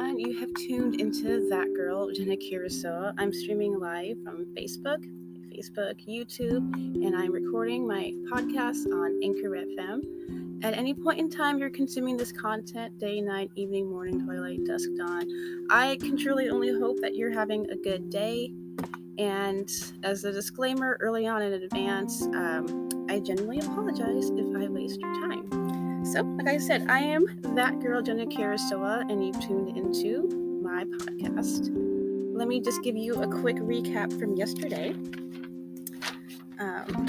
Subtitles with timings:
[0.00, 0.18] everyone.
[0.18, 3.14] You have tuned into that girl, Jenna Kurosawa.
[3.18, 5.02] I'm streaming live from Facebook,
[5.52, 10.64] Facebook, YouTube, and I'm recording my podcast on Anchor FM.
[10.64, 14.88] At any point in time you're consuming this content, day, night, evening, morning, twilight, dusk,
[14.96, 15.26] dawn,
[15.70, 18.52] I can truly only hope that you're having a good day.
[19.18, 19.70] And
[20.02, 25.12] as a disclaimer early on in advance, um, I genuinely apologize if I waste your
[25.14, 25.59] time.
[26.10, 27.24] So, like I said, I am
[27.54, 30.28] that girl, Jenna Kurosawa, and you've tuned into
[30.60, 31.70] my podcast.
[32.34, 34.90] Let me just give you a quick recap from yesterday.
[36.58, 37.06] Um,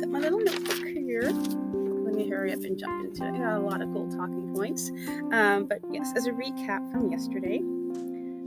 [0.00, 1.30] got my little notebook here.
[1.30, 3.34] Let me hurry up and jump into it.
[3.34, 4.90] I got a lot of cool talking points.
[5.30, 7.60] Um, but yes, as a recap from yesterday,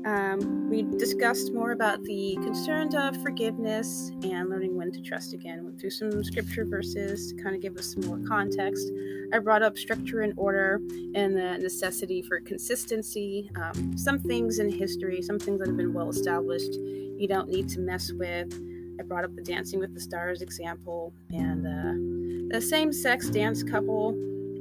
[0.05, 5.63] um, we discussed more about the concerns of forgiveness and learning when to trust again.
[5.63, 8.91] Went through some scripture verses to kind of give us some more context.
[9.33, 10.81] I brought up structure and order
[11.15, 13.49] and the necessity for consistency.
[13.55, 17.69] Um, some things in history, some things that have been well established, you don't need
[17.69, 18.53] to mess with.
[18.99, 23.63] I brought up the Dancing with the Stars example and uh, the same sex dance
[23.63, 24.15] couple.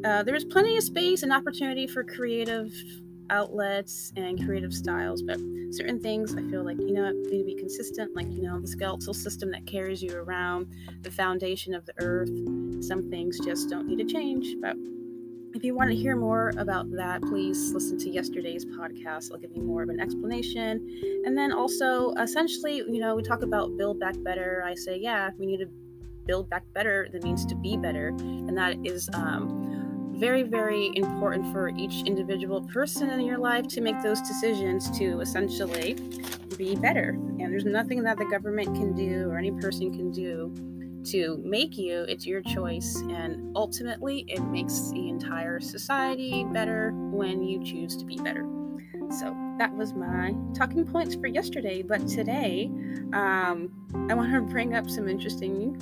[0.05, 2.73] Uh, there was plenty of space and opportunity for creative
[3.33, 5.39] outlets and creative styles, but
[5.71, 8.69] certain things I feel like, you know, need to be consistent, like, you know, the
[8.69, 10.67] skeletal system that carries you around,
[11.01, 12.31] the foundation of the earth.
[12.85, 14.55] Some things just don't need to change.
[14.61, 14.77] But
[15.55, 19.33] if you want to hear more about that, please listen to yesterday's podcast.
[19.33, 21.23] I'll give you more of an explanation.
[21.25, 24.63] And then also, essentially, you know, we talk about build back better.
[24.67, 25.69] I say, yeah, we need to
[26.27, 27.09] build back better.
[27.13, 28.09] That means to be better.
[28.09, 29.62] And that is, um,
[30.23, 35.19] very, very important for each individual person in your life to make those decisions to
[35.21, 35.95] essentially
[36.57, 37.09] be better.
[37.41, 40.55] And there's nothing that the government can do or any person can do
[41.07, 42.03] to make you.
[42.09, 43.03] It's your choice.
[43.11, 48.47] And ultimately, it makes the entire society better when you choose to be better.
[49.11, 51.83] So that was my talking points for yesterday.
[51.83, 52.71] But today,
[53.13, 53.71] um,
[54.09, 55.77] I want to bring up some interesting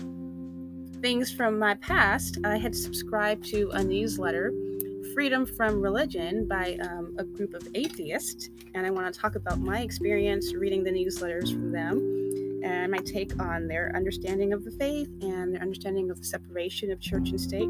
[1.00, 4.52] things from my past, I had subscribed to a newsletter,
[5.14, 8.48] Freedom from Religion, by um, a group of atheists.
[8.74, 11.98] And I want to talk about my experience reading the newsletters from them
[12.62, 16.90] and my take on their understanding of the faith and their understanding of the separation
[16.90, 17.68] of church and state.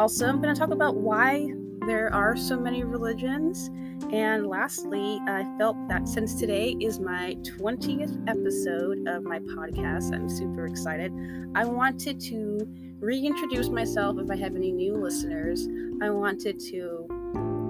[0.00, 1.52] Also, I'm going to talk about why
[1.88, 3.70] there are so many religions
[4.12, 10.30] and lastly, I felt that since today is my 20th episode of my podcast, I'm
[10.30, 11.12] super excited.
[11.54, 12.66] I wanted to
[13.00, 15.68] reintroduce myself if I have any new listeners.
[16.00, 17.06] I wanted to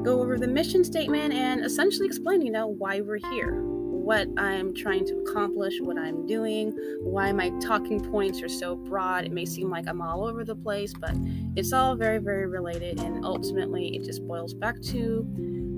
[0.04, 3.60] go over the mission statement and essentially explain, you know, why we're here,
[4.08, 9.26] what I'm trying to accomplish, what I'm doing, why my talking points are so broad.
[9.26, 11.12] It may seem like I'm all over the place, but
[11.56, 13.00] it's all very, very related.
[13.00, 15.24] And ultimately, it just boils back to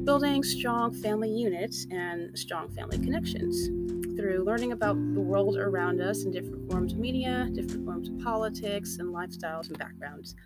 [0.04, 3.66] building strong family units and strong family connections
[4.16, 8.16] through learning about the world around us in different forms of media, different forms of
[8.20, 10.36] politics, and lifestyles and backgrounds,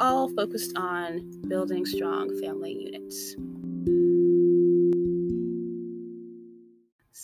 [0.00, 3.36] all focused on building strong family units.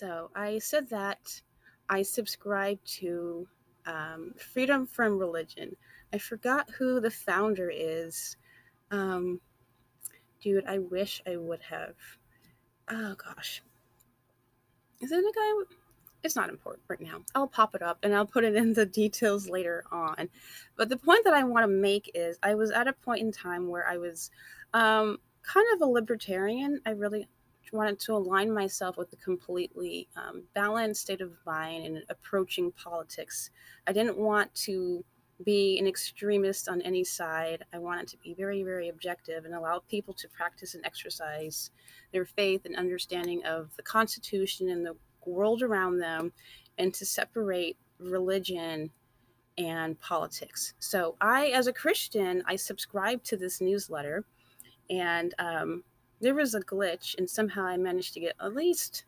[0.05, 1.41] So I said that
[1.89, 3.49] I subscribe to
[3.87, 5.75] um, Freedom from Religion.
[6.13, 8.37] I forgot who the founder is.
[8.91, 9.41] Um,
[10.43, 11.95] dude, I wish I would have.
[12.91, 13.63] Oh gosh.
[15.01, 15.75] Is it a guy?
[16.23, 17.23] It's not important right now.
[17.35, 20.29] I'll pop it up and I'll put it in the details later on.
[20.77, 23.33] But the point that I want to make is I was at a point in
[23.33, 24.31] time where I was
[24.75, 26.83] um, kind of a libertarian.
[26.85, 27.27] I really
[27.73, 33.51] wanted to align myself with a completely um, balanced state of mind in approaching politics.
[33.87, 35.05] I didn't want to
[35.45, 37.65] be an extremist on any side.
[37.73, 41.71] I wanted to be very, very objective and allow people to practice and exercise
[42.13, 46.33] their faith and understanding of the Constitution and the world around them
[46.79, 48.91] and to separate religion
[49.59, 50.75] and politics.
[50.79, 54.25] So, I, as a Christian, I subscribe to this newsletter
[54.91, 55.85] and um,
[56.25, 59.05] there was a glitch, and somehow I managed to get at least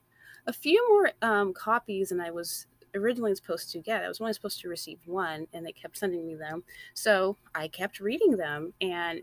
[0.47, 4.05] a few more um, copies than I was originally supposed to get.
[4.05, 6.63] I was only supposed to receive one, and they kept sending me them.
[6.93, 9.23] So I kept reading them, and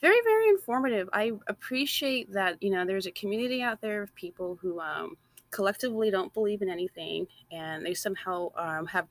[0.00, 1.10] very, very informative.
[1.12, 5.18] I appreciate that you know there's a community out there of people who um,
[5.50, 9.06] collectively don't believe in anything, and they somehow um, have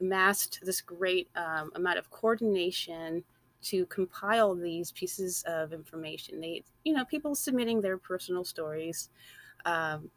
[0.00, 3.22] amassed this great um, amount of coordination
[3.62, 6.40] to compile these pieces of information.
[6.40, 9.10] They, you know, people submitting their personal stories.
[9.64, 10.10] Um,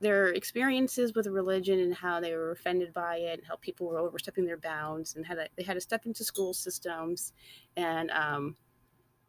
[0.00, 3.98] their experiences with religion and how they were offended by it, and how people were
[3.98, 7.32] overstepping their bounds, and how they had to step into school systems
[7.76, 8.56] and um,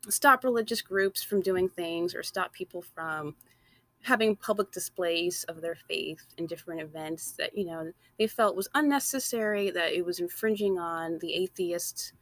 [0.09, 3.35] stop religious groups from doing things or stop people from
[4.01, 8.67] having public displays of their faith in different events that you know they felt was
[8.75, 12.13] unnecessary that it was infringing on the atheists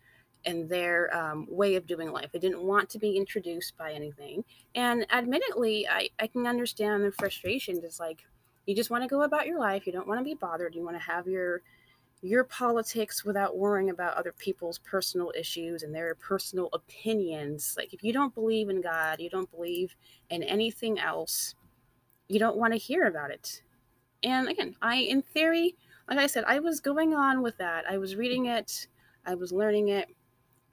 [0.45, 4.43] and their um, way of doing life they didn't want to be introduced by anything
[4.75, 8.25] and admittedly i, I can understand the frustration just like
[8.65, 10.83] you just want to go about your life you don't want to be bothered you
[10.83, 11.61] want to have your
[12.21, 18.03] your politics without worrying about other people's personal issues and their personal opinions like if
[18.03, 19.95] you don't believe in god you don't believe
[20.29, 21.55] in anything else
[22.27, 23.61] you don't want to hear about it.
[24.23, 25.75] And again, I, in theory,
[26.09, 27.85] like I said, I was going on with that.
[27.89, 28.87] I was reading it,
[29.25, 30.07] I was learning it,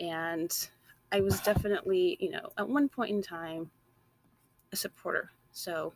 [0.01, 0.69] and
[1.13, 3.71] I was definitely, you know, at one point in time,
[4.73, 5.31] a supporter.
[5.53, 5.93] So,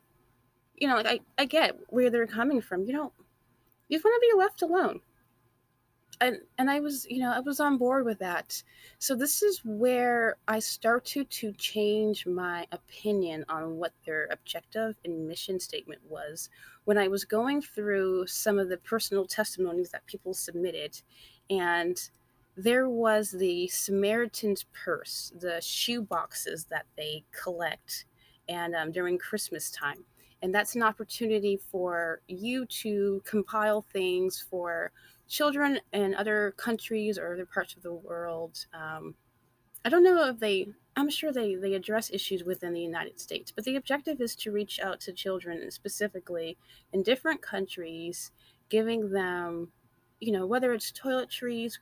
[0.76, 2.84] you know, like I, I get where they're coming from.
[2.84, 3.12] You don't,
[3.88, 5.00] you just want to be left alone
[6.20, 8.62] and and I was, you know, I was on board with that.
[8.98, 15.26] So this is where I started to change my opinion on what their objective and
[15.26, 16.50] mission statement was
[16.84, 21.00] when I was going through some of the personal testimonies that people submitted
[21.50, 21.98] and
[22.56, 28.06] there was the Samaritan's purse, the shoe boxes that they collect
[28.48, 30.04] and um, during Christmas time.
[30.42, 34.92] And that's an opportunity for you to compile things for
[35.26, 38.66] children in other countries or other parts of the world.
[38.74, 39.14] Um,
[39.84, 43.50] I don't know if they, I'm sure they, they address issues within the United States,
[43.50, 46.56] but the objective is to reach out to children specifically
[46.92, 48.30] in different countries,
[48.68, 49.72] giving them,
[50.20, 51.78] you know, whether it's toiletries,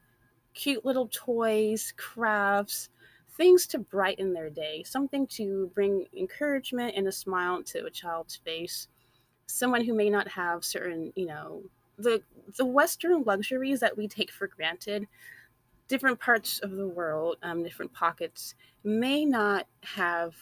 [0.55, 2.89] cute little toys, crafts,
[3.37, 8.37] things to brighten their day, something to bring encouragement and a smile to a child's
[8.37, 8.89] face.
[9.47, 11.63] Someone who may not have certain, you know,
[11.99, 12.23] the
[12.57, 15.07] the Western luxuries that we take for granted,
[15.89, 18.55] different parts of the world, um, different pockets
[18.85, 20.35] may not have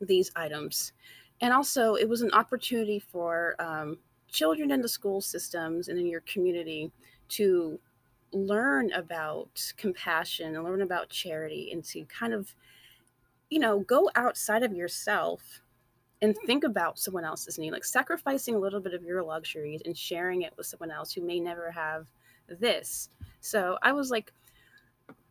[0.00, 0.92] these items.
[1.40, 3.98] And also, it was an opportunity for um,
[4.28, 6.90] children in the school systems and in your community
[7.30, 7.78] to
[8.32, 12.54] learn about compassion and learn about charity and to kind of,
[13.48, 15.62] you know, go outside of yourself
[16.22, 19.96] and think about someone else's need, like sacrificing a little bit of your luxuries and
[19.96, 22.06] sharing it with someone else who may never have
[22.48, 23.08] this.
[23.40, 24.32] So I was like,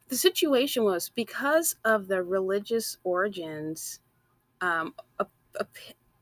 [0.08, 4.00] the situation was because of the religious origins,
[4.62, 5.28] um, a,
[5.60, 5.66] a,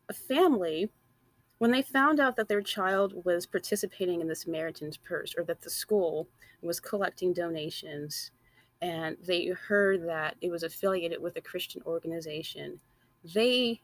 [0.09, 0.89] a family,
[1.59, 5.61] when they found out that their child was participating in the Samaritan's Purse or that
[5.61, 6.27] the school
[6.61, 8.31] was collecting donations,
[8.81, 12.79] and they heard that it was affiliated with a Christian organization,
[13.33, 13.81] they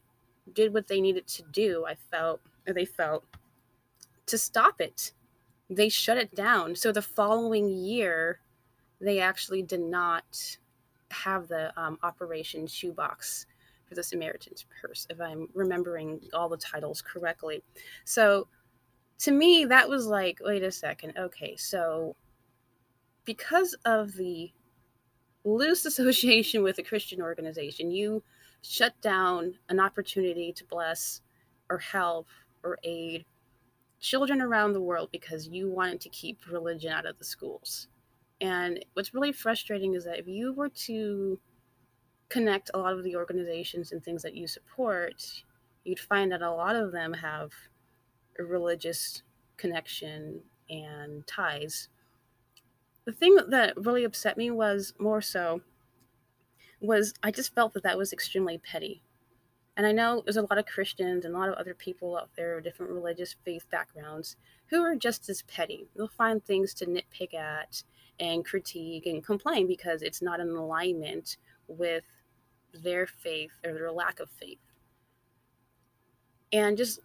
[0.52, 3.24] did what they needed to do, I felt, or they felt,
[4.26, 5.12] to stop it.
[5.68, 6.76] They shut it down.
[6.76, 8.40] So the following year,
[9.00, 10.58] they actually did not
[11.10, 13.46] have the um, Operation Shoebox
[13.94, 17.62] the Samaritan's Purse, if I'm remembering all the titles correctly.
[18.04, 18.48] So
[19.20, 21.14] to me, that was like, wait a second.
[21.18, 22.16] Okay, so
[23.24, 24.52] because of the
[25.44, 28.22] loose association with a Christian organization, you
[28.62, 31.20] shut down an opportunity to bless
[31.68, 32.28] or help
[32.62, 33.24] or aid
[34.00, 37.88] children around the world because you wanted to keep religion out of the schools.
[38.40, 41.38] And what's really frustrating is that if you were to
[42.34, 45.44] connect a lot of the organizations and things that you support,
[45.84, 47.52] you'd find that a lot of them have
[48.40, 49.22] a religious
[49.56, 51.90] connection and ties.
[53.04, 55.60] The thing that really upset me was more so
[56.80, 59.04] was I just felt that that was extremely petty.
[59.76, 62.30] And I know there's a lot of Christians and a lot of other people out
[62.36, 64.34] there with different religious faith backgrounds
[64.70, 65.86] who are just as petty.
[65.94, 67.84] They'll find things to nitpick at
[68.18, 71.36] and critique and complain because it's not in alignment
[71.68, 72.04] with
[72.82, 74.58] their faith or their lack of faith.
[76.52, 77.00] And just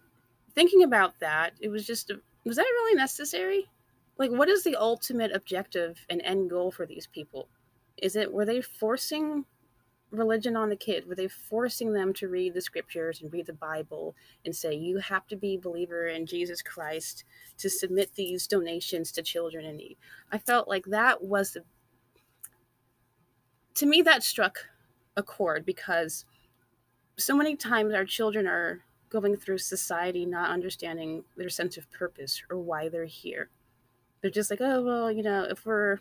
[0.54, 2.10] thinking about that, it was just,
[2.44, 3.68] was that really necessary?
[4.18, 7.48] Like, what is the ultimate objective and end goal for these people?
[7.96, 9.44] Is it, were they forcing
[10.10, 11.06] religion on the kid?
[11.06, 14.98] were they forcing them to read the scriptures and read the bible and say you
[14.98, 17.24] have to be a believer in jesus christ
[17.56, 19.96] to submit these donations to children in need
[20.32, 21.62] i felt like that was the
[23.74, 24.58] to me that struck
[25.20, 26.24] a chord because
[27.16, 32.42] so many times our children are going through society not understanding their sense of purpose
[32.50, 33.50] or why they're here.
[34.20, 35.98] They're just like oh well you know if we're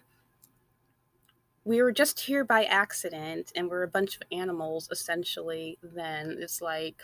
[1.65, 6.61] we were just here by accident and we're a bunch of animals essentially then it's
[6.61, 7.03] like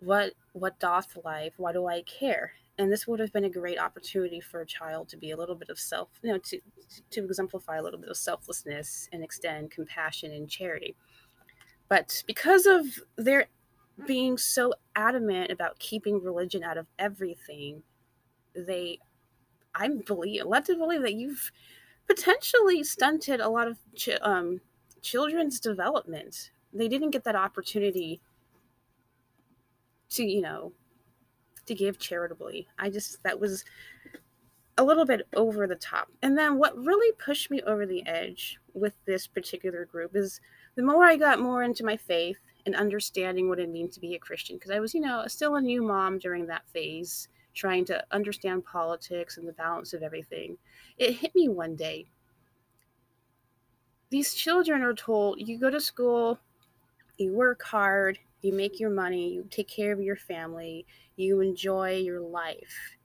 [0.00, 1.54] what what doth life?
[1.56, 5.08] Why do i care and this would have been a great opportunity for a child
[5.08, 6.60] to be a little bit of self you know to
[7.10, 10.96] to exemplify a little bit of selflessness and extend compassion and charity
[11.88, 13.46] but because of their
[14.06, 17.82] being so adamant about keeping religion out of everything,
[18.54, 18.98] they,
[19.74, 21.50] I believe, led to believe that you've
[22.06, 24.60] potentially stunted a lot of ch- um,
[25.02, 26.52] children's development.
[26.72, 28.20] They didn't get that opportunity
[30.10, 30.72] to, you know,
[31.68, 32.66] to give charitably.
[32.78, 33.64] I just, that was
[34.76, 36.08] a little bit over the top.
[36.22, 40.40] And then what really pushed me over the edge with this particular group is
[40.76, 44.14] the more I got more into my faith and understanding what it means to be
[44.14, 47.84] a Christian, because I was, you know, still a new mom during that phase, trying
[47.86, 50.56] to understand politics and the balance of everything.
[50.96, 52.06] It hit me one day.
[54.10, 56.38] These children are told you go to school,
[57.16, 60.86] you work hard, you make your money, you take care of your family,
[61.18, 62.96] you enjoy your life.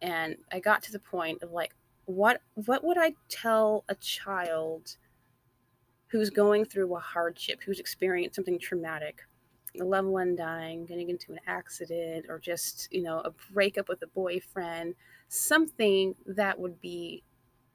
[0.00, 1.74] And I got to the point of like,
[2.04, 4.96] what what would I tell a child
[6.08, 9.26] who's going through a hardship, who's experienced something traumatic,
[9.78, 14.02] a loved one dying, getting into an accident, or just, you know, a breakup with
[14.02, 14.94] a boyfriend,
[15.28, 17.22] something that would be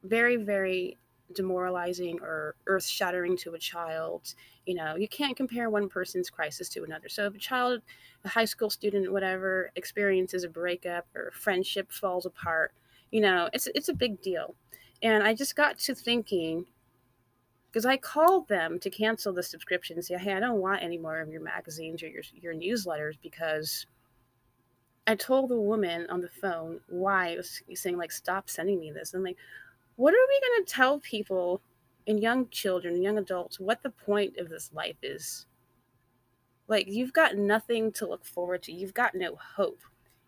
[0.03, 0.97] very, very
[1.33, 4.33] demoralizing or earth shattering to a child.
[4.65, 7.09] You know, you can't compare one person's crisis to another.
[7.09, 7.81] So if a child,
[8.23, 12.73] a high school student, whatever, experiences a breakup or friendship falls apart,
[13.11, 14.55] you know, it's it's a big deal.
[15.01, 16.65] And I just got to thinking
[17.69, 20.97] because I called them to cancel the subscription and say, hey, I don't want any
[20.97, 23.85] more of your magazines or your your newsletters because
[25.05, 28.91] I told the woman on the phone why I was saying like stop sending me
[28.91, 29.13] this.
[29.13, 29.37] I'm like,
[29.95, 31.61] what are we going to tell people
[32.07, 35.45] and young children young adults what the point of this life is?
[36.67, 39.81] Like, you've got nothing to look forward to, you've got no hope.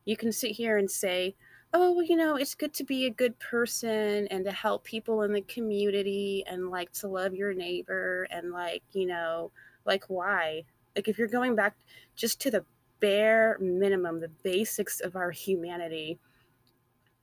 [0.04, 1.36] You can sit here and say,
[1.74, 5.24] oh, well, you know, it's good to be a good person and to help people
[5.24, 9.52] in the community and like to love your neighbor and like, you know,
[9.86, 10.64] like why?
[10.96, 11.76] Like, if you're going back
[12.16, 12.64] just to the
[13.00, 16.18] bare minimum, the basics of our humanity,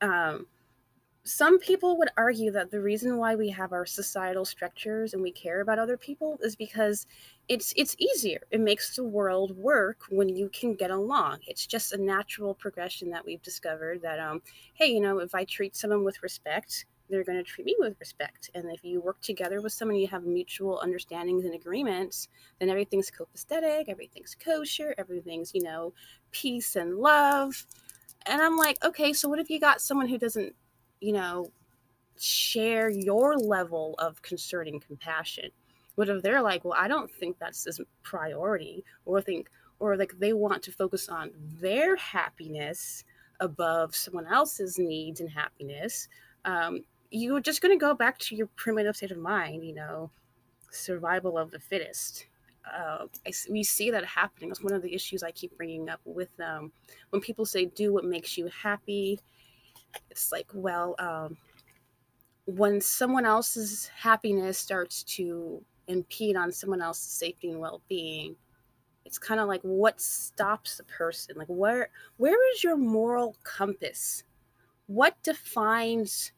[0.00, 0.46] um,
[1.24, 5.30] some people would argue that the reason why we have our societal structures and we
[5.30, 7.06] care about other people is because
[7.48, 8.40] it's it's easier.
[8.50, 11.38] It makes the world work when you can get along.
[11.46, 14.42] It's just a natural progression that we've discovered that um
[14.74, 17.94] hey you know if i treat someone with respect they're going to treat me with
[18.00, 18.48] respect.
[18.54, 23.10] And if you work together with someone you have mutual understandings and agreements then everything's
[23.10, 25.92] copacetic everything's kosher everything's you know
[26.32, 27.66] peace and love.
[28.26, 30.54] And i'm like okay so what if you got someone who doesn't
[31.02, 31.50] you know,
[32.18, 35.50] share your level of concern and compassion.
[35.96, 40.14] What if they're like, well, I don't think that's a priority, or think, or like
[40.18, 43.04] they want to focus on their happiness
[43.40, 46.08] above someone else's needs and happiness.
[46.44, 50.10] Um, you're just going to go back to your primitive state of mind, you know,
[50.70, 52.26] survival of the fittest.
[52.64, 54.48] Uh, I, we see that happening.
[54.48, 56.56] That's one of the issues I keep bringing up with them.
[56.56, 56.72] Um,
[57.10, 59.18] when people say, do what makes you happy,
[60.10, 61.36] it's like well um,
[62.46, 68.36] when someone else's happiness starts to impede on someone else's safety and well-being
[69.04, 71.36] it's kind of like what stops the person?
[71.36, 74.24] Like where where is your moral compass?
[74.86, 76.32] What defines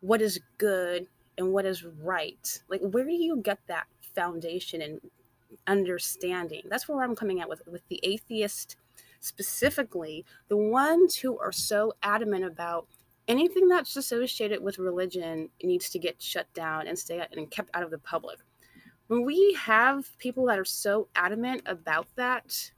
[0.00, 1.06] what is good
[1.38, 2.62] and what is right?
[2.68, 5.00] Like where do you get that foundation and
[5.66, 6.62] understanding?
[6.68, 8.76] That's where i'm coming at with with the atheist
[9.20, 12.86] specifically the ones who are so adamant about
[13.28, 17.82] anything that's associated with religion needs to get shut down and stay and kept out
[17.82, 18.38] of the public.
[19.06, 22.70] When we have people that are so adamant about that,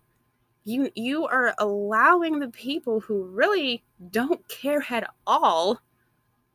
[0.64, 5.80] you you are allowing the people who really don't care at all,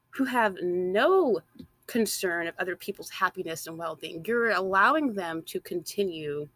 [0.10, 1.40] who have no
[1.88, 4.24] concern of other people's happiness and well-being.
[4.26, 6.48] You're allowing them to continue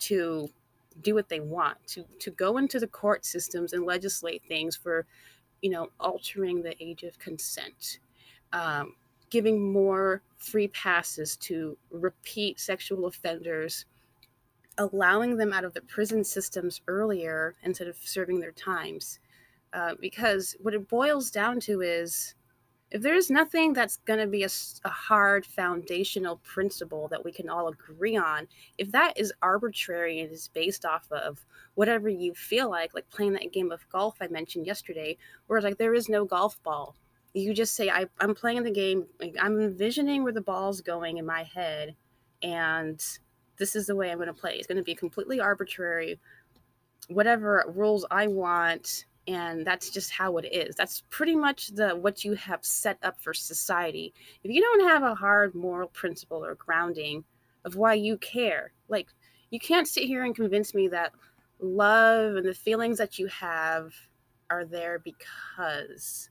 [0.00, 0.48] to
[1.00, 5.06] do what they want to to go into the court systems and legislate things for
[5.60, 7.98] you know altering the age of consent
[8.52, 8.94] um,
[9.30, 13.86] giving more free passes to repeat sexual offenders
[14.78, 19.20] allowing them out of the prison systems earlier instead of serving their times
[19.72, 22.34] uh, because what it boils down to is
[22.92, 24.48] if there's nothing that's going to be a,
[24.84, 28.46] a, hard foundational principle that we can all agree on,
[28.76, 31.42] if that is arbitrary and is based off of
[31.74, 35.78] whatever you feel like, like playing that game of golf I mentioned yesterday, where like
[35.78, 36.94] there is no golf ball.
[37.32, 39.06] You just say, I, I'm playing the game,
[39.40, 41.96] I'm envisioning where the ball's going in my head,
[42.42, 43.02] and
[43.56, 44.56] this is the way I'm going to play.
[44.56, 46.20] It's going to be completely arbitrary.
[47.08, 52.24] Whatever rules I want, and that's just how it is that's pretty much the what
[52.24, 54.12] you have set up for society
[54.42, 57.22] if you don't have a hard moral principle or grounding
[57.64, 59.08] of why you care like
[59.50, 61.12] you can't sit here and convince me that
[61.60, 63.92] love and the feelings that you have
[64.50, 66.30] are there because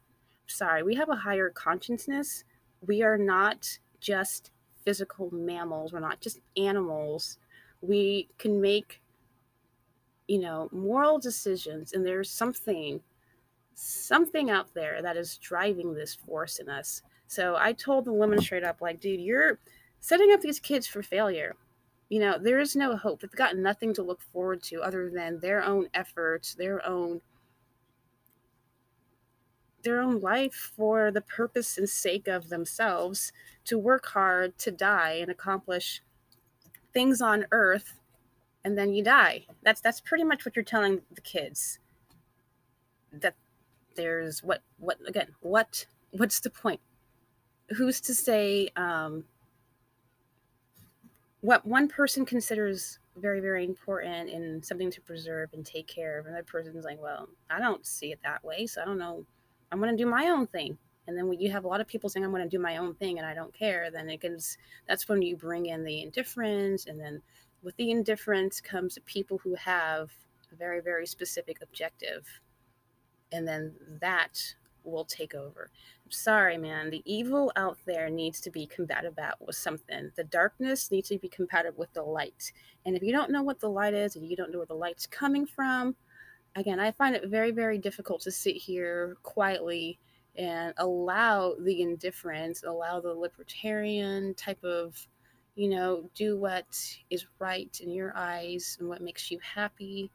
[0.52, 2.44] sorry, we have a higher consciousness.
[2.86, 4.52] We are not just
[4.84, 7.38] physical mammals, we're not just animals.
[7.82, 9.02] We can make,
[10.32, 13.02] you know, moral decisions, and there's something,
[13.74, 17.02] something out there that is driving this force in us.
[17.28, 19.60] So I told the woman straight up, like, dude, you're
[20.00, 21.58] setting up these kids for failure.
[22.08, 23.20] You know, there is no hope.
[23.20, 27.20] They've got nothing to look forward to other than their own efforts, their own
[29.84, 33.34] their own life for the purpose and sake of themselves
[33.66, 36.02] to work hard to die and accomplish
[36.94, 38.00] things on earth
[38.64, 41.80] and then you die that's that's pretty much what you're telling the kids
[43.12, 43.36] that
[43.96, 46.80] there's what what again what what's the point
[47.78, 49.24] who's to say um
[51.42, 56.26] what one person considers very very important and something to preserve and take care of
[56.26, 59.26] another person's like well i don't see it that way so i don't know
[59.72, 60.78] I'm going to do my own thing.
[61.08, 62.78] And then when you have a lot of people saying, I'm going to do my
[62.78, 66.02] own thing and I don't care, then it gets, that's when you bring in the
[66.04, 66.86] indifference.
[66.86, 67.22] And then
[67.64, 70.10] with the indifference comes people who have
[70.52, 72.28] a very, very specific objective.
[73.32, 75.70] And then that will take over.
[76.04, 76.90] I'm sorry, man.
[76.90, 80.12] The evil out there needs to be combated with something.
[80.16, 82.52] The darkness needs to be combated with the light.
[82.86, 84.74] And if you don't know what the light is and you don't know where the
[84.74, 85.96] light's coming from,
[86.56, 90.00] again, I find it very, very difficult to sit here quietly
[90.36, 95.08] and allow the indifference, allow the libertarian type of,
[95.62, 96.66] you know, do what
[97.12, 100.10] is right in your eyes and what makes you happy.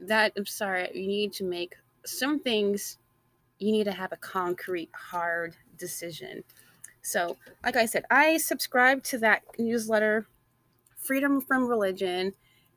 [0.00, 1.74] That, I'm sorry, you need to make
[2.06, 2.96] some things,
[3.58, 6.42] you need to have a concrete, hard decision.
[7.02, 10.26] So, like I said, I subscribe to that newsletter,
[10.96, 12.32] Freedom from Religion.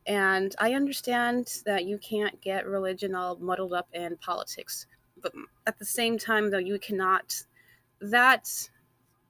[0.06, 4.86] And I understand that you can't get religion all muddled up in politics,
[5.24, 5.32] but
[5.66, 7.34] at the same time, though, you cannot.
[8.02, 8.50] That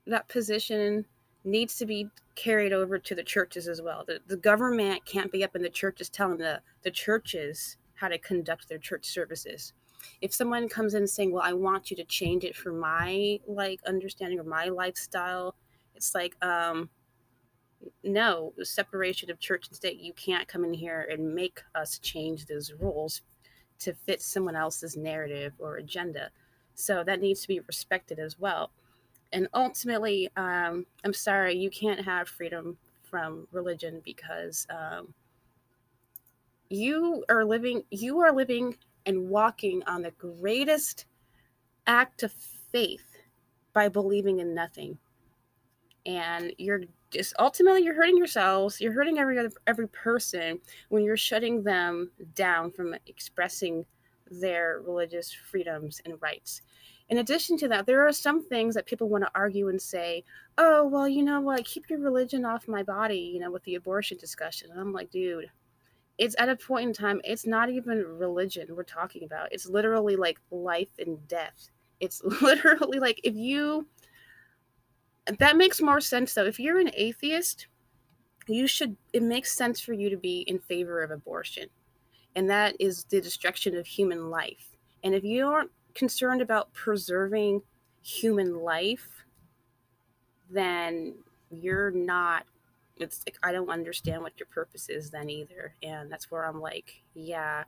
[0.07, 1.05] that position
[1.43, 4.03] needs to be carried over to the churches as well.
[4.05, 8.17] The, the government can't be up in the churches telling the, the churches how to
[8.17, 9.73] conduct their church services.
[10.21, 13.79] If someone comes in saying, "Well, I want you to change it for my like
[13.87, 15.55] understanding or my lifestyle,"
[15.95, 16.89] it's like, um,
[18.03, 22.45] no separation of church and state you can't come in here and make us change
[22.45, 23.21] those rules
[23.79, 26.29] to fit someone else's narrative or agenda
[26.73, 28.71] so that needs to be respected as well
[29.35, 35.13] and ultimately um, i'm sorry you can't have freedom from religion because um,
[36.69, 41.05] you are living you are living and walking on the greatest
[41.87, 43.17] act of faith
[43.73, 44.97] by believing in nothing.
[46.05, 51.15] And you're just ultimately you're hurting yourselves you're hurting every other every person when you're
[51.15, 53.85] shutting them down from expressing
[54.29, 56.61] their religious freedoms and rights
[57.09, 60.23] in addition to that there are some things that people want to argue and say
[60.57, 63.75] oh well you know what keep your religion off my body you know with the
[63.75, 65.49] abortion discussion and i'm like dude
[66.17, 70.15] it's at a point in time it's not even religion we're talking about it's literally
[70.15, 73.85] like life and death it's literally like if you
[75.39, 76.45] that makes more sense though.
[76.45, 77.67] If you're an atheist,
[78.47, 81.67] you should it makes sense for you to be in favor of abortion.
[82.35, 84.75] And that is the destruction of human life.
[85.03, 87.63] And if you aren't concerned about preserving
[88.03, 89.25] human life,
[90.49, 91.15] then
[91.49, 92.45] you're not
[92.97, 95.73] it's like I don't understand what your purpose is then either.
[95.83, 97.63] And that's where I'm like, yeah,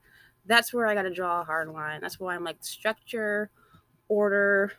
[0.46, 2.00] that's where I got to draw a hard line.
[2.00, 3.50] That's why I'm like structure,
[4.08, 4.72] order,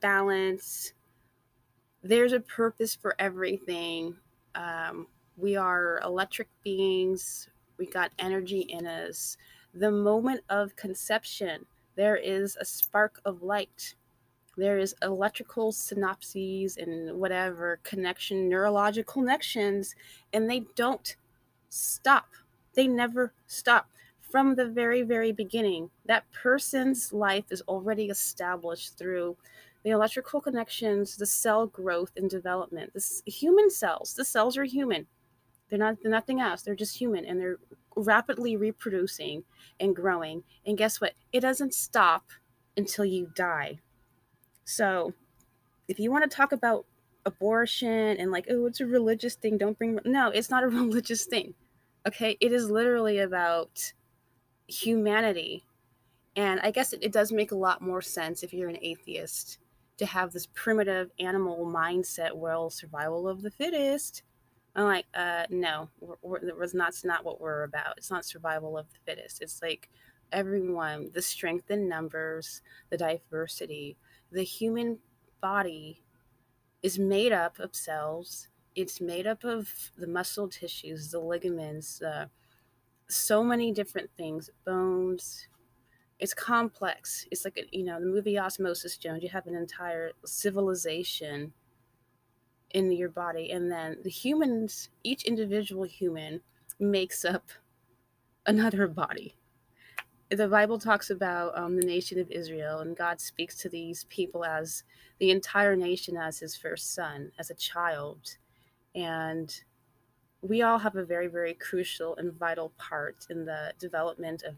[0.00, 0.92] balance,
[2.02, 4.16] there's a purpose for everything.
[4.54, 5.06] Um,
[5.36, 9.36] we are electric beings, we got energy in us.
[9.74, 11.64] The moment of conception,
[11.96, 13.94] there is a spark of light.
[14.56, 19.94] There is electrical synapses and whatever connection, neurological connections,
[20.32, 21.16] and they don't
[21.68, 22.28] stop.
[22.74, 23.88] They never stop.
[24.30, 29.36] From the very, very beginning, that person's life is already established through
[29.84, 32.94] the electrical connections, the cell growth and development.
[32.94, 35.06] This human cells, the cells are human.
[35.68, 36.62] They're not they're nothing else.
[36.62, 37.58] They're just human and they're
[37.96, 39.44] rapidly reproducing
[39.80, 40.44] and growing.
[40.66, 41.14] And guess what?
[41.32, 42.30] It doesn't stop
[42.76, 43.80] until you die.
[44.64, 45.12] So,
[45.88, 46.86] if you want to talk about
[47.24, 51.26] abortion and like, oh, it's a religious thing, don't bring no, it's not a religious
[51.26, 51.54] thing.
[52.06, 52.36] Okay?
[52.40, 53.92] It is literally about
[54.66, 55.64] humanity.
[56.34, 59.58] And I guess it, it does make a lot more sense if you're an atheist
[59.98, 64.22] to have this primitive animal mindset, well, survival of the fittest.
[64.74, 67.98] I'm like, uh, no, it was not, not what we're about.
[67.98, 69.42] It's not survival of the fittest.
[69.42, 69.90] It's like
[70.32, 73.98] everyone, the strength in numbers, the diversity,
[74.30, 74.98] the human
[75.42, 76.02] body
[76.82, 78.48] is made up of cells.
[78.74, 82.26] It's made up of the muscle tissues, the ligaments, uh,
[83.08, 85.48] so many different things, bones.
[86.18, 87.26] It's complex.
[87.30, 91.52] It's like, you know, the movie Osmosis Jones, you have an entire civilization
[92.74, 93.50] in your body.
[93.50, 96.40] And then the humans, each individual human
[96.78, 97.44] makes up
[98.46, 99.36] another body.
[100.30, 104.46] The Bible talks about um, the nation of Israel, and God speaks to these people
[104.46, 104.82] as
[105.18, 108.38] the entire nation as his first son, as a child.
[108.94, 109.54] And
[110.40, 114.56] we all have a very, very crucial and vital part in the development of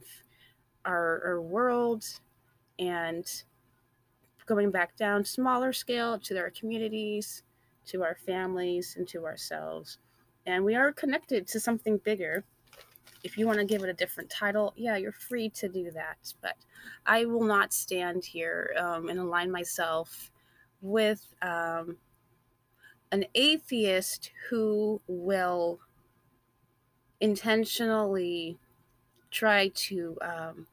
[0.85, 2.05] our, our world
[2.79, 3.43] and
[4.47, 7.43] going back down smaller scale to our communities
[7.87, 9.99] to our families, and to ourselves.
[10.47, 12.45] And we are connected to something bigger.
[13.23, 16.35] If you want to give it a different title, yeah, you're free to do that.
[16.43, 16.57] But
[17.07, 20.31] I will not stand here um, and align myself
[20.83, 21.97] with um,
[23.11, 25.81] an atheist who will
[27.21, 28.59] intentionally
[29.31, 30.67] try to um,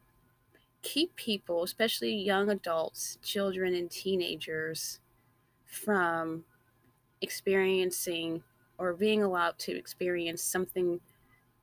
[0.81, 4.99] keep people, especially young adults, children, and teenagers,
[5.65, 6.43] from
[7.21, 8.43] experiencing
[8.77, 10.99] or being allowed to experience something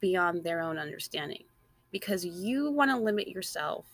[0.00, 1.44] beyond their own understanding.
[1.90, 3.86] Because you want to limit yourself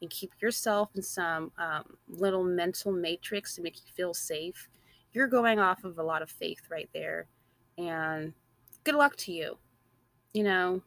[0.00, 4.68] and keep yourself in some um, little mental matrix to make you feel safe
[5.14, 7.26] you're going off of a lot of faith right there.
[7.76, 8.32] And
[8.82, 9.58] good luck to you
[10.32, 10.82] you know?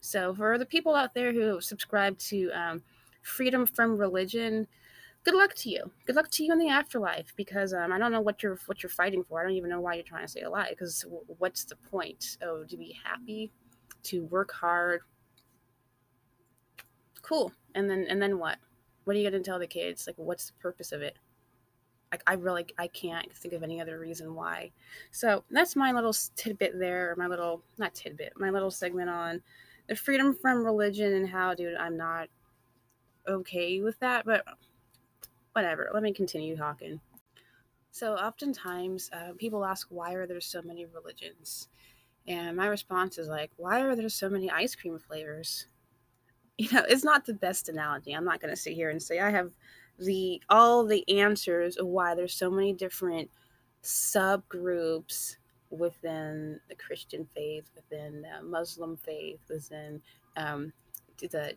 [0.00, 2.82] So for the people out there who subscribe to um,
[3.22, 4.66] freedom from religion
[5.28, 5.90] good luck to you.
[6.06, 8.82] Good luck to you in the afterlife because um, I don't know what you're what
[8.82, 9.38] you're fighting for.
[9.38, 11.04] I don't even know why you're trying to say a lie because
[11.36, 12.38] what's the point?
[12.42, 13.52] Oh, to be happy,
[14.04, 15.02] to work hard.
[17.20, 17.52] Cool.
[17.74, 18.56] And then and then what?
[19.04, 20.06] What are you to tell the kids?
[20.06, 21.18] Like what's the purpose of it?
[22.10, 24.70] Like I really I can't think of any other reason why.
[25.10, 29.42] So, that's my little tidbit there, my little not tidbit, my little segment on
[29.90, 32.28] the freedom from religion and how dude I'm not
[33.28, 34.42] okay with that, but
[35.58, 35.90] whatever.
[35.92, 37.00] Let me continue talking.
[37.90, 41.68] So, oftentimes, uh, people ask, why are there so many religions?
[42.28, 45.66] And my response is like, why are there so many ice cream flavors?
[46.60, 48.12] You know, it's not the best analogy.
[48.12, 49.52] I'm not going to sit here and say I have
[50.00, 53.30] the all the answers of why there's so many different
[53.84, 55.36] subgroups
[55.70, 60.02] within the Christian faith, within the Muslim faith, within
[60.36, 60.72] um,
[61.20, 61.54] the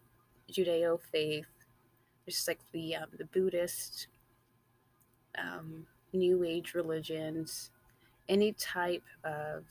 [0.51, 1.47] Judeo faith,
[2.31, 4.07] just like the um, the Buddhist,
[5.37, 7.71] um, New Age religions,
[8.29, 9.63] any type of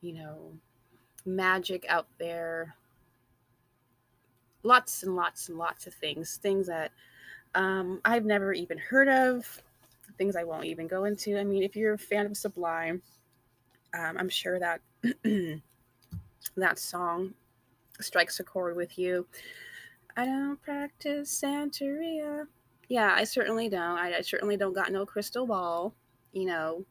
[0.00, 0.52] you know
[1.24, 2.74] magic out there.
[4.62, 6.90] Lots and lots and lots of things, things that
[7.54, 9.62] um, I've never even heard of,
[10.16, 11.38] things I won't even go into.
[11.38, 13.02] I mean, if you're a fan of Sublime,
[13.92, 14.80] um, I'm sure that
[16.56, 17.34] that song
[18.00, 19.26] strikes a chord with you.
[20.16, 22.46] I don't practice Santeria.
[22.88, 23.98] Yeah, I certainly don't.
[23.98, 25.94] I, I certainly don't got no crystal ball,
[26.32, 26.84] you know,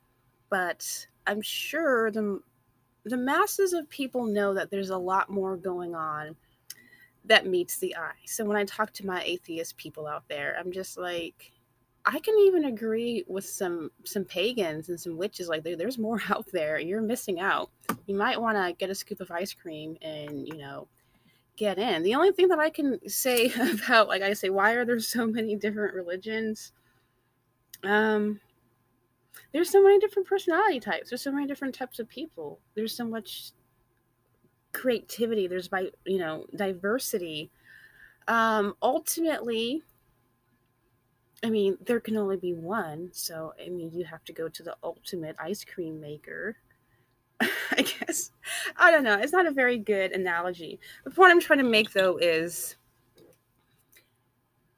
[0.50, 2.42] but I'm sure the
[3.06, 6.36] the masses of people know that there's a lot more going on
[7.26, 8.12] that meets the eye.
[8.26, 11.52] So when I talk to my atheist people out there, I'm just like,
[12.06, 15.48] I can even agree with some some pagans and some witches.
[15.48, 16.80] Like there, there's more out there.
[16.80, 17.70] You're missing out.
[18.06, 20.88] You might want to get a scoop of ice cream and you know
[21.56, 22.04] get in.
[22.04, 23.52] The only thing that I can say
[23.84, 26.72] about, like I say, why are there so many different religions?
[27.84, 28.40] Um,
[29.52, 31.10] there's so many different personality types.
[31.10, 32.60] There's so many different types of people.
[32.76, 33.52] There's so much
[34.74, 35.48] creativity.
[35.48, 37.52] There's by you know diversity.
[38.28, 39.84] Um, ultimately,
[41.44, 43.10] I mean, there can only be one.
[43.12, 46.58] So I mean, you have to go to the ultimate ice cream maker
[47.72, 48.32] I guess.
[48.78, 49.20] I don't know.
[49.20, 50.80] It's not a very good analogy.
[51.04, 52.76] The point I'm trying to make, though, is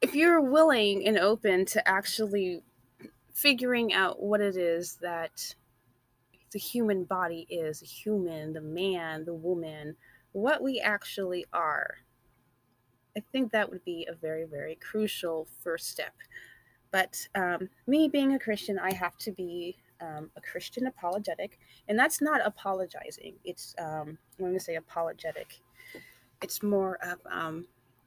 [0.00, 2.62] if you're willing and open to actually
[3.32, 5.54] figuring out what it is that
[6.52, 9.96] the human body is, the human, the man, the woman,
[10.32, 11.96] what we actually are,
[13.16, 16.14] I think that would be a very, very crucial first step.
[16.90, 21.98] But um, me being a Christian, I have to be um, a Christian apologetic, and
[21.98, 23.34] that's not apologizing.
[23.44, 25.60] It's um, I'm going to say apologetic.
[26.42, 27.66] It's more of um,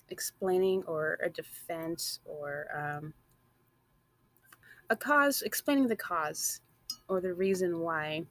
[0.10, 3.14] explaining or a defense or um,
[4.90, 6.62] a cause, explaining the cause
[7.08, 8.26] or the reason why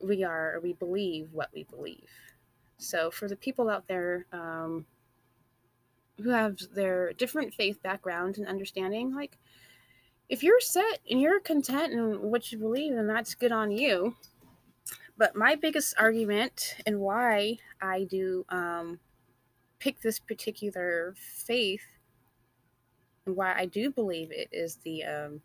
[0.00, 2.08] we are, or we believe what we believe.
[2.78, 4.84] So for the people out there um,
[6.22, 9.38] who have their different faith background and understanding, like
[10.28, 14.16] if you're set and you're content in what you believe, then that's good on you.
[15.18, 19.00] But my biggest argument and why I do um,
[19.78, 21.84] pick this particular faith
[23.24, 25.40] and why I do believe it is the um,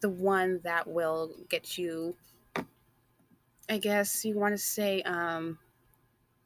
[0.00, 2.16] the one that will get you
[3.70, 5.56] I guess you want to say um,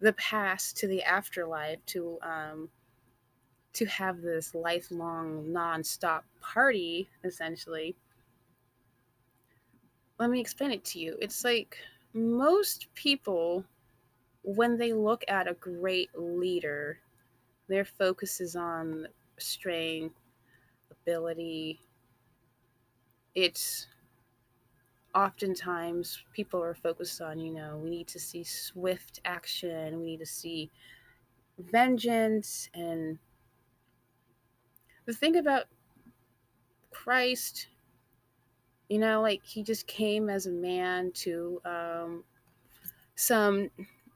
[0.01, 2.69] the past to the afterlife to um,
[3.75, 7.95] to have this lifelong non-stop party essentially
[10.19, 11.77] let me explain it to you it's like
[12.13, 13.65] most people
[14.43, 16.99] when they look at a great leader
[17.69, 19.07] their focus is on
[19.39, 20.17] strength
[20.91, 21.81] ability
[23.35, 23.89] it's
[25.15, 30.19] oftentimes people are focused on, you know, we need to see swift action, we need
[30.19, 30.71] to see
[31.59, 32.69] vengeance.
[32.75, 33.19] And
[35.07, 35.65] the thing about
[36.91, 37.69] Christ,
[38.89, 42.25] you know, like he just came as a man to um,
[43.15, 43.71] some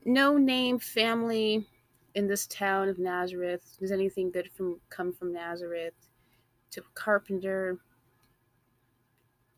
[0.05, 1.67] no name family
[2.15, 3.77] in this town of Nazareth.
[3.79, 5.95] Does anything good from come from Nazareth?
[6.73, 7.79] To a carpenter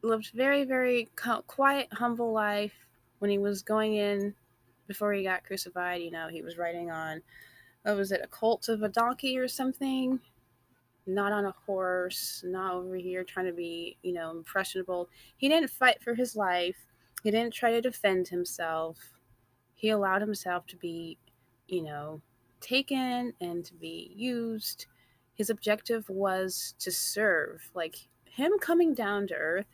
[0.03, 1.09] lived very, very
[1.47, 2.73] quiet, humble life.
[3.19, 4.35] When he was going in
[4.87, 7.21] before he got crucified, you know, he was riding on,
[7.83, 10.21] what was it, a colt of a donkey or something?
[11.07, 15.09] Not on a horse, not over here trying to be, you know, impressionable.
[15.37, 16.77] He didn't fight for his life.
[17.23, 18.99] He didn't try to defend himself.
[19.75, 21.19] He allowed himself to be,
[21.69, 22.21] you know,
[22.61, 24.87] taken and to be used.
[25.35, 27.71] His objective was to serve.
[27.75, 29.67] Like him coming down to earth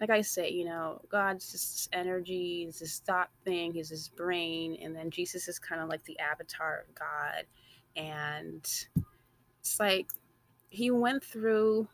[0.00, 4.08] like I say, you know, God's just this energy, he's this thought thing, he's his
[4.08, 7.44] brain, and then Jesus is kind of like the avatar of God.
[7.96, 8.60] And
[9.60, 10.08] it's like
[10.76, 11.88] he went through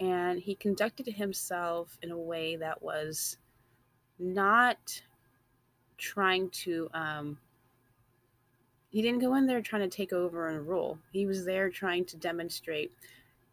[0.00, 3.36] and he conducted himself in a way that was
[4.18, 5.00] not
[5.98, 7.38] trying to um
[8.90, 10.98] he didn't go in there trying to take over and rule.
[11.12, 12.92] He was there trying to demonstrate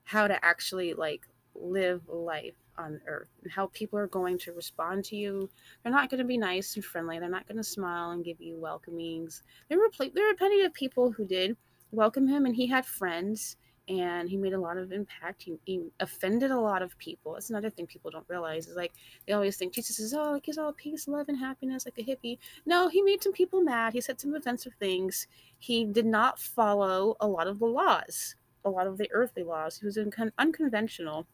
[0.04, 5.06] how to actually like live life on earth and how people are going to respond
[5.06, 5.48] to you.
[5.84, 7.20] They're not going to be nice and friendly.
[7.20, 9.44] They're not going to smile and give you welcomings.
[9.70, 11.56] There were pl- there were plenty of people who did
[11.92, 13.56] welcome him, and he had friends,
[13.90, 15.44] and he made a lot of impact.
[15.44, 17.34] He, he offended a lot of people.
[17.34, 18.94] That's another thing people don't realize is like
[19.28, 22.04] they always think Jesus is all like he's all peace, love, and happiness like a
[22.04, 22.38] hippie.
[22.66, 23.94] No, he made some people mad.
[23.94, 25.28] He said some offensive things.
[25.58, 29.80] He did not follow a lot of the laws, a lot of the earthly laws.
[29.80, 31.28] He was uncon- unconventional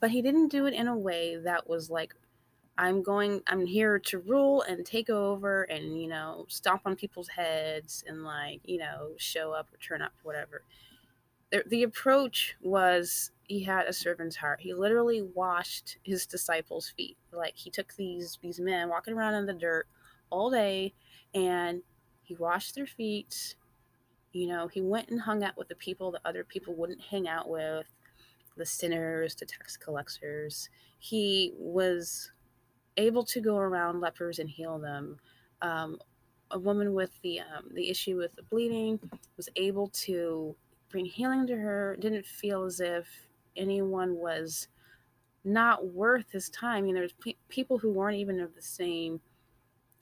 [0.00, 2.14] but he didn't do it in a way that was like
[2.76, 7.28] i'm going i'm here to rule and take over and you know stomp on people's
[7.28, 10.62] heads and like you know show up or turn up whatever
[11.68, 17.54] the, approach was he had a servant's heart he literally washed his disciples feet like
[17.56, 19.86] he took these these men walking around in the dirt
[20.30, 20.92] all day
[21.34, 21.82] and
[22.22, 23.56] he washed their feet
[24.32, 27.28] you know he went and hung out with the people that other people wouldn't hang
[27.28, 27.86] out with
[28.56, 30.68] the sinners, the tax collectors.
[30.98, 32.30] He was
[32.96, 35.18] able to go around lepers and heal them.
[35.62, 35.98] Um,
[36.50, 39.00] a woman with the um, the issue with the bleeding
[39.36, 40.54] was able to
[40.94, 41.96] bring healing to her.
[41.98, 43.08] Didn't feel as if
[43.56, 44.68] anyone was
[45.42, 46.86] not worth his time.
[46.86, 49.20] You know, there's pe- people who weren't even of the same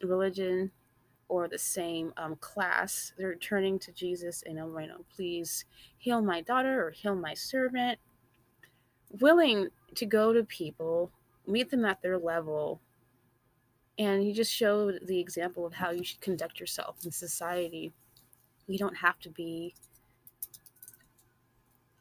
[0.03, 0.71] religion
[1.29, 3.15] or the same um, class.
[3.17, 5.65] They're turning to Jesus and, oh, you know, please
[5.97, 7.99] heal my daughter or heal my servant
[9.19, 11.11] willing to go to people,
[11.47, 12.83] meet them at their level,
[13.99, 17.95] and he just showed the example of how you should conduct yourself in society.
[18.67, 19.75] You don't have to be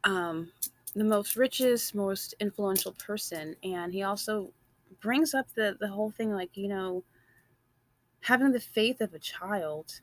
[0.04, 0.52] um,
[0.96, 3.56] the most richest, most influential person.
[3.64, 4.52] And he also
[5.02, 7.04] brings up the, the whole thing like, you know,
[8.22, 10.02] having the faith of a child.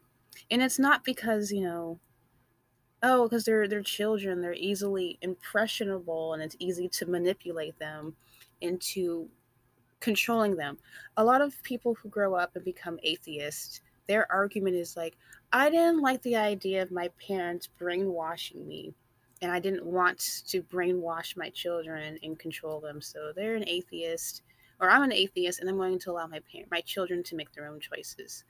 [0.50, 1.98] And it's not because, you know,
[3.02, 8.14] oh because they're they're children they're easily impressionable and it's easy to manipulate them
[8.60, 9.28] into
[10.00, 10.78] controlling them
[11.16, 15.16] a lot of people who grow up and become atheists their argument is like
[15.52, 18.92] i didn't like the idea of my parents brainwashing me
[19.42, 24.42] and i didn't want to brainwash my children and control them so they're an atheist
[24.80, 27.52] or i'm an atheist and i'm going to allow my parent my children to make
[27.52, 28.44] their own choices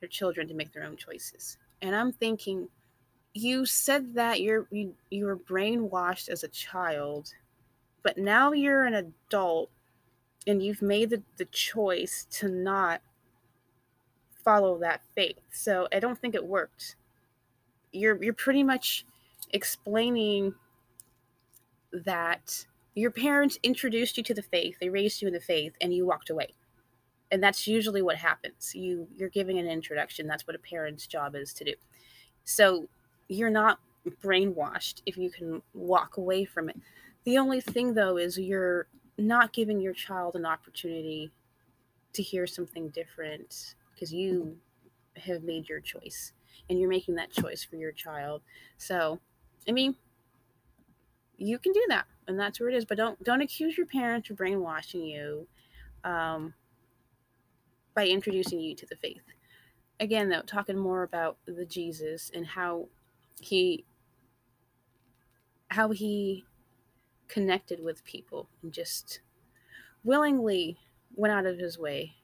[0.00, 2.68] their children to make their own choices and i'm thinking
[3.34, 7.32] you said that you're you, you were brainwashed as a child
[8.02, 9.70] but now you're an adult
[10.46, 13.02] and you've made the, the choice to not
[14.42, 15.40] follow that faith.
[15.50, 16.96] So I don't think it worked.
[17.92, 19.04] You're you're pretty much
[19.50, 20.54] explaining
[21.92, 25.94] that your parents introduced you to the faith, they raised you in the faith, and
[25.94, 26.54] you walked away.
[27.30, 28.74] And that's usually what happens.
[28.74, 30.26] You you're giving an introduction.
[30.26, 31.74] That's what a parent's job is to do.
[32.44, 32.88] So
[33.28, 33.78] you're not
[34.22, 36.76] brainwashed if you can walk away from it.
[37.24, 38.86] The only thing though is you're
[39.18, 41.30] not giving your child an opportunity
[42.14, 44.56] to hear something different because you
[45.16, 46.32] have made your choice
[46.70, 48.42] and you're making that choice for your child.
[48.76, 49.20] So,
[49.68, 49.96] I mean,
[51.36, 54.30] you can do that and that's where it is but don't don't accuse your parents
[54.30, 55.48] of brainwashing you
[56.04, 56.54] um,
[57.94, 59.22] by introducing you to the faith.
[59.98, 62.88] Again though talking more about the jesus and how
[63.40, 63.84] he
[65.70, 66.44] how he
[67.26, 69.20] connected with people and just
[70.04, 70.76] willingly
[71.14, 72.14] went out of his way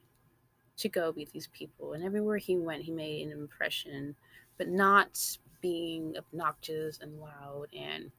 [0.77, 1.93] to go meet these people.
[1.93, 4.15] And everywhere he went he made an impression
[4.57, 8.11] but not being obnoxious and loud and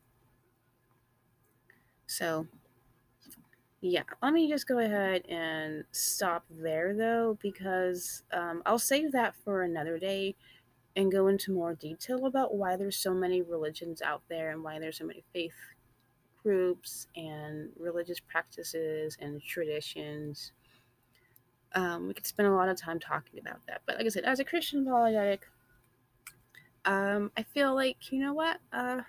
[2.08, 2.48] so,
[3.82, 9.36] yeah, let me just go ahead and stop there though, because um, I'll save that
[9.44, 10.36] for another day
[10.96, 14.80] and go into more detail about why there's so many religions out there and why
[14.80, 15.54] there's so many faith
[16.42, 20.52] groups and religious practices and traditions.
[21.74, 23.82] Um, we could spend a lot of time talking about that.
[23.86, 25.46] But like I said, as a Christian apologetic,
[26.86, 28.60] um, I feel like, you know what?
[28.72, 29.02] Uh,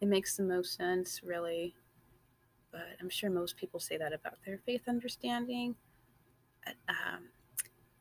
[0.00, 1.74] it makes the most sense, really.
[2.70, 5.74] But I'm sure most people say that about their faith understanding.
[6.88, 7.30] Um,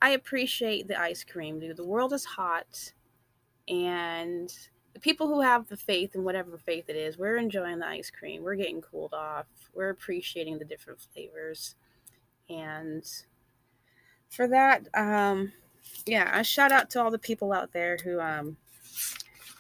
[0.02, 1.78] I appreciate the ice cream, dude.
[1.78, 2.92] The world is hot,
[3.68, 4.54] and
[4.94, 8.12] the people who have the faith in whatever faith it is, we're enjoying the ice
[8.12, 8.44] cream.
[8.44, 9.48] We're getting cooled off.
[9.74, 11.76] We're appreciating the different flavors,
[12.50, 13.10] and
[14.30, 15.54] for that, um,
[16.06, 18.58] yeah, a shout out to all the people out there who um,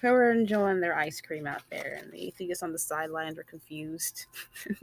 [0.01, 3.43] who are enjoying their ice cream out there, and the atheists on the sidelines are
[3.43, 4.25] confused.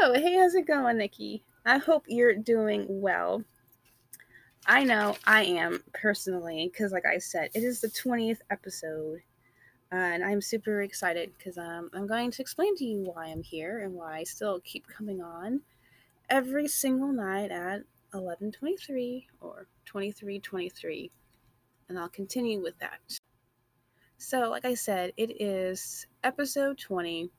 [0.00, 1.42] oh, hey, how's it going, Nikki?
[1.64, 3.44] I hope you're doing well.
[4.66, 9.20] I know I am personally, because, like I said, it is the 20th episode,
[9.92, 13.42] uh, and I'm super excited because um, I'm going to explain to you why I'm
[13.42, 15.60] here and why I still keep coming on
[16.30, 17.82] every single night at
[18.14, 21.10] 11:23 or 23:23,
[21.88, 23.00] and I'll continue with that.
[24.18, 27.30] So, like I said, it is episode 20.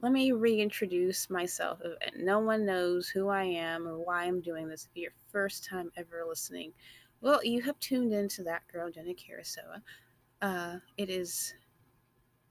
[0.00, 1.80] Let me reintroduce myself.
[2.16, 4.84] No one knows who I am or why I'm doing this.
[4.84, 6.72] If you're your first time ever listening,
[7.20, 9.82] well, you have tuned into that girl, Jenna Kurosawa.
[10.40, 11.54] Uh, it is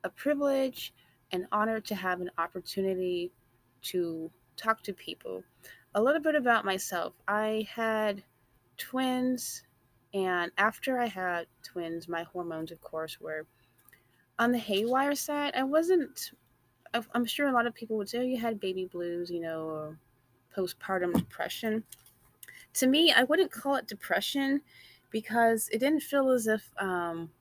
[0.06, 0.94] a privilege
[1.32, 3.32] an honor to have an opportunity
[3.82, 5.44] to talk to people.
[5.96, 7.14] A little bit about myself.
[7.28, 8.24] I had
[8.82, 9.64] twins,
[10.14, 13.48] and after I had twins, my hormones, of course, were
[14.40, 16.32] on the haywire side, I wasn't.
[17.14, 19.98] I'm sure a lot of people would say, "Oh, you had baby blues," you know,
[20.56, 21.84] postpartum depression.
[22.76, 24.62] To me, I wouldn't call it depression
[25.12, 27.32] because it didn't feel as if um,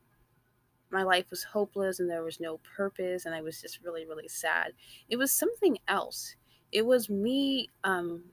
[0.90, 4.28] my life was hopeless and there was no purpose, and I was just really, really
[4.28, 4.74] sad.
[5.08, 6.36] It was something else.
[6.72, 8.24] It was me um,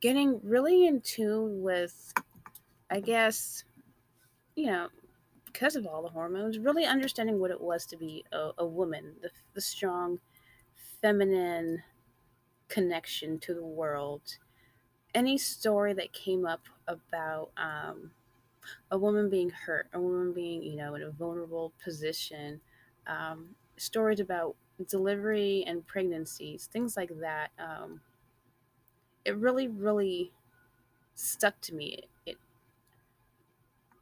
[0.00, 2.14] getting really in tune with,
[2.94, 3.64] I guess,
[4.56, 4.90] you know,
[5.46, 9.16] because of all the hormones, really understanding what it was to be a, a woman,
[9.22, 10.20] the, the strong
[10.76, 11.82] feminine
[12.68, 14.38] connection to the world.
[15.14, 18.12] Any story that came up about um,
[18.90, 22.60] a woman being hurt, a woman being, you know, in a vulnerable position,
[23.06, 24.56] um, stories about
[24.88, 27.52] delivery and pregnancies, things like that.
[27.58, 28.02] Um,
[29.24, 30.32] it really, really
[31.14, 32.08] stuck to me.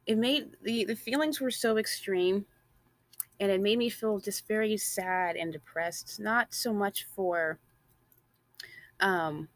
[0.05, 2.45] It, made the the feelings were so extreme
[3.39, 7.59] and it made me feel just very sad and depressed not so much for
[8.99, 9.49] um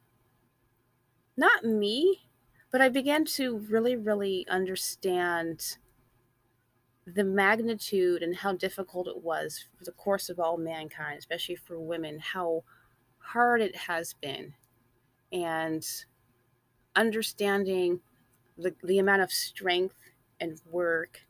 [1.36, 2.30] not me
[2.72, 5.78] but i began to really really understand
[7.06, 11.80] the magnitude and how difficult it was for the course of all mankind especially for
[11.80, 12.64] women how
[13.28, 14.54] hard it has been.
[15.32, 15.86] And
[16.96, 18.00] understanding
[18.58, 19.96] the, the amount of strength
[20.40, 21.22] and work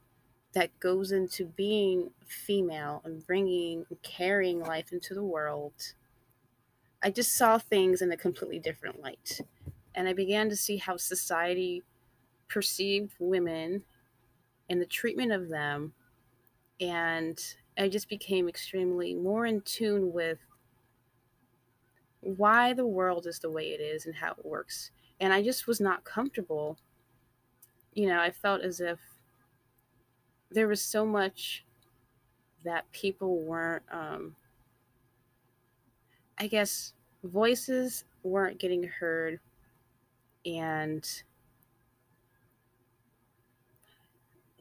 [0.54, 5.74] that goes into being female and bringing and carrying life into the world
[7.04, 9.42] i just saw things in a completely different light
[9.96, 11.84] and i began to see how society
[12.48, 13.84] perceived women
[14.70, 15.94] and the treatment of them
[16.80, 20.40] and i just became extremely more in tune with
[22.22, 24.92] why the world is the way it is and how it works.
[25.20, 26.78] And I just was not comfortable.
[27.98, 29.00] You know, I felt as if
[30.52, 31.66] there was so much
[32.64, 34.36] that people weren't, um,
[36.38, 36.94] I guess,
[37.24, 39.40] voices weren't getting heard.
[40.46, 41.24] And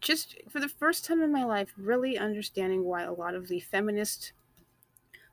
[0.01, 3.61] just for the first time in my life, really understanding why a lot of the
[3.61, 4.33] feminists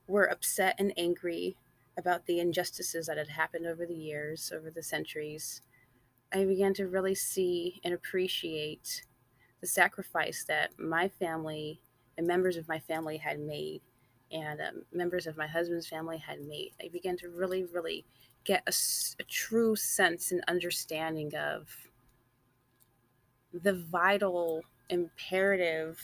[0.08, 1.56] were upset and angry
[1.97, 5.62] about the injustices that had happened over the years, over the centuries,
[6.34, 9.03] I began to really see and appreciate
[9.61, 11.79] the sacrifice that my family
[12.17, 13.81] and members of my family had made,
[14.31, 16.71] and um, members of my husband's family had made.
[16.84, 18.03] I began to really, really
[18.45, 18.73] get a,
[19.21, 21.69] a true sense and understanding of
[23.53, 25.99] the vital, imperative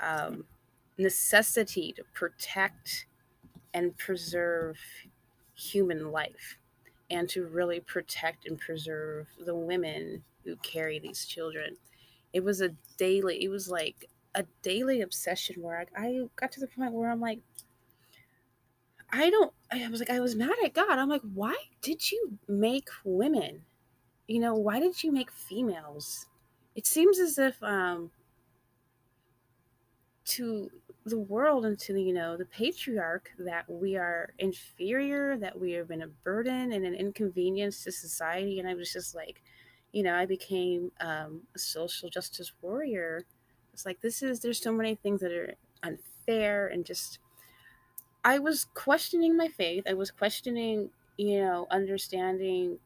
[0.00, 0.44] um,
[0.98, 3.06] necessity to protect
[3.74, 4.76] and preserve
[5.54, 6.58] human life
[7.10, 11.76] and to really protect and preserve the women who carry these children.
[12.32, 16.60] It was a daily, it was like a daily obsession where I, I got to
[16.60, 17.40] the point where I'm like,
[19.10, 20.98] I don't, I was like, I was mad at God.
[20.98, 23.62] I'm like, why did you make women?
[24.26, 26.26] You know, why did you make females?
[26.74, 28.10] It seems as if, um,
[30.26, 30.70] to
[31.04, 35.88] the world and to you know the patriarch that we are inferior that we have
[35.88, 38.58] been a burden and an inconvenience to society.
[38.58, 39.42] And i was just like
[39.92, 43.24] you know i became um, a social justice warrior.
[43.72, 47.18] It's like this is there's so many things that are unfair and just
[48.24, 49.84] i was questioning my faith.
[49.88, 52.78] I was questioning you know understanding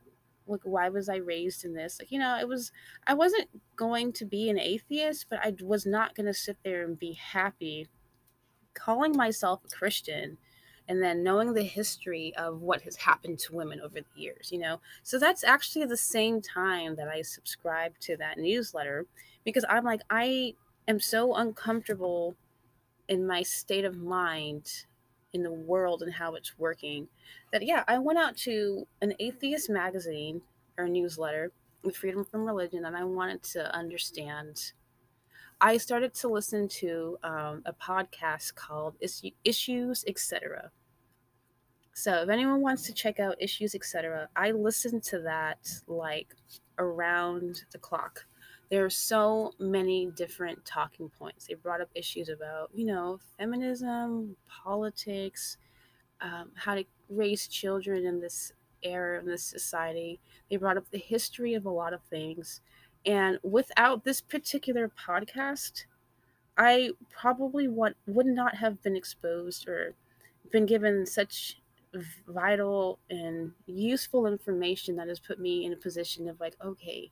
[0.47, 2.72] like why was i raised in this like you know it was
[3.07, 6.84] i wasn't going to be an atheist but i was not going to sit there
[6.84, 7.88] and be happy
[8.74, 10.38] calling myself a Christian
[10.88, 14.59] and then knowing the history of what has happened to women over the years, you
[14.59, 14.80] know.
[15.03, 19.07] So that's actually the same time that I subscribed to that newsletter
[19.45, 20.55] because I'm like, I
[20.88, 22.34] am so uncomfortable
[23.09, 24.84] in my state of mind
[25.33, 27.09] in the world and how it's working
[27.53, 30.43] that, yeah, I went out to an atheist magazine
[30.76, 31.53] or newsletter
[31.83, 34.72] with Freedom from Religion and I wanted to understand
[35.62, 38.95] I started to listen to um, a podcast called
[39.45, 40.70] Issues, Etc.
[41.93, 46.35] So if anyone wants to check out Issues, Etc., I listened to that like
[46.78, 48.24] around the clock.
[48.70, 51.46] There are so many different talking points.
[51.46, 55.58] They brought up issues about, you know, feminism, politics,
[56.20, 58.52] um, how to raise children in this
[58.82, 60.20] era in this society.
[60.50, 62.60] They brought up the history of a lot of things.
[63.04, 65.84] And without this particular podcast,
[66.56, 69.94] I probably would, would not have been exposed or
[70.50, 71.60] been given such
[72.26, 77.10] vital and useful information that has put me in a position of like, okay,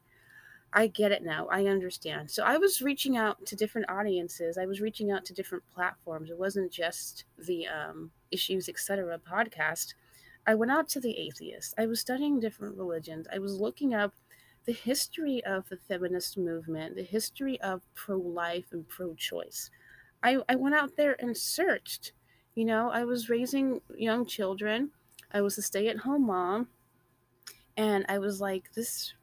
[0.73, 1.49] I get it now.
[1.51, 2.31] I understand.
[2.31, 4.59] So I was reaching out to different audiences.
[4.59, 6.31] I was reaching out to different platforms.
[6.31, 9.19] It wasn't just the um, issues, etc.
[9.19, 9.95] podcast.
[10.47, 11.75] I went out to the atheists.
[11.79, 13.27] I was studying different religions.
[13.33, 14.15] I was looking up
[14.67, 19.71] the history of the feminist movement, the history of pro life and pro choice.
[20.23, 22.13] I, I went out there and searched.
[22.55, 24.91] You know, I was raising young children,
[25.33, 26.69] I was a stay at home mom,
[27.77, 29.15] and I was like, this.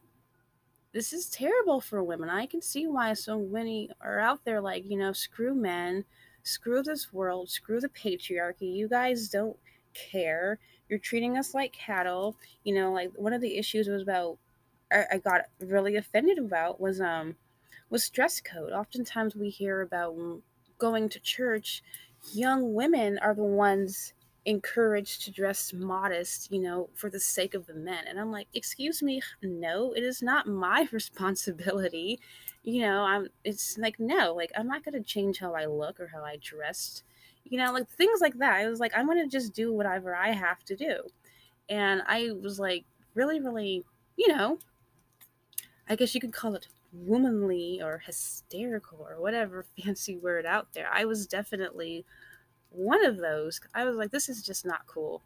[0.96, 2.30] This is terrible for women.
[2.30, 6.06] I can see why so many are out there like, you know, screw men,
[6.44, 8.74] screw this world, screw the patriarchy.
[8.74, 9.58] You guys don't
[9.94, 10.58] care.
[10.88, 12.38] You're treating us like cattle.
[12.64, 14.38] You know, like one of the issues was about
[14.90, 17.36] I, I got really offended about was um
[17.90, 18.72] was dress code.
[18.72, 20.16] Oftentimes we hear about
[20.78, 21.84] going to church,
[22.34, 24.14] young women are the ones
[24.46, 28.06] encouraged to dress modest, you know, for the sake of the men.
[28.08, 32.20] And I'm like, excuse me, no, it is not my responsibility.
[32.64, 36.08] You know, I'm it's like no, like I'm not gonna change how I look or
[36.08, 37.04] how I dressed.
[37.44, 38.56] You know, like things like that.
[38.56, 41.04] I was like, I'm gonna just do whatever I have to do.
[41.70, 42.86] And I was like
[43.16, 43.84] really, really,
[44.18, 44.60] you know,
[45.88, 50.90] I guess you could call it womanly or hysterical or whatever fancy word out there.
[50.92, 52.06] I was definitely
[52.76, 53.60] one of those.
[53.74, 55.22] I was like, this is just not cool.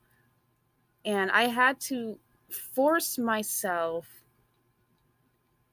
[1.06, 2.18] And I had to
[2.50, 4.08] force myself,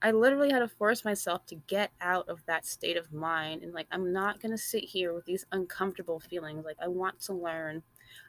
[0.01, 3.63] I literally had to force myself to get out of that state of mind.
[3.63, 6.65] And like, I'm not going to sit here with these uncomfortable feelings.
[6.65, 7.81] Like, I want to learn,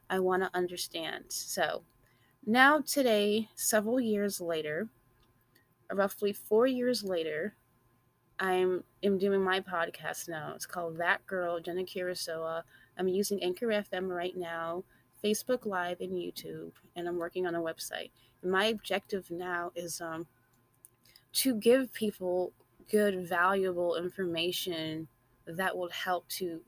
[0.09, 1.25] I want to understand.
[1.29, 1.83] So
[2.47, 4.89] now, today, several years later,
[5.93, 7.55] roughly four years later,
[8.41, 10.53] I'm am doing my podcast now.
[10.55, 12.63] It's called That Girl, Jenna Kurosawa.
[12.99, 14.85] I'm using Anchor FM right now.
[15.23, 18.11] Facebook Live and YouTube, and I'm working on a website.
[18.43, 20.27] And my objective now is um,
[21.35, 22.53] to give people
[22.91, 25.09] good, valuable information
[25.47, 26.61] that will help to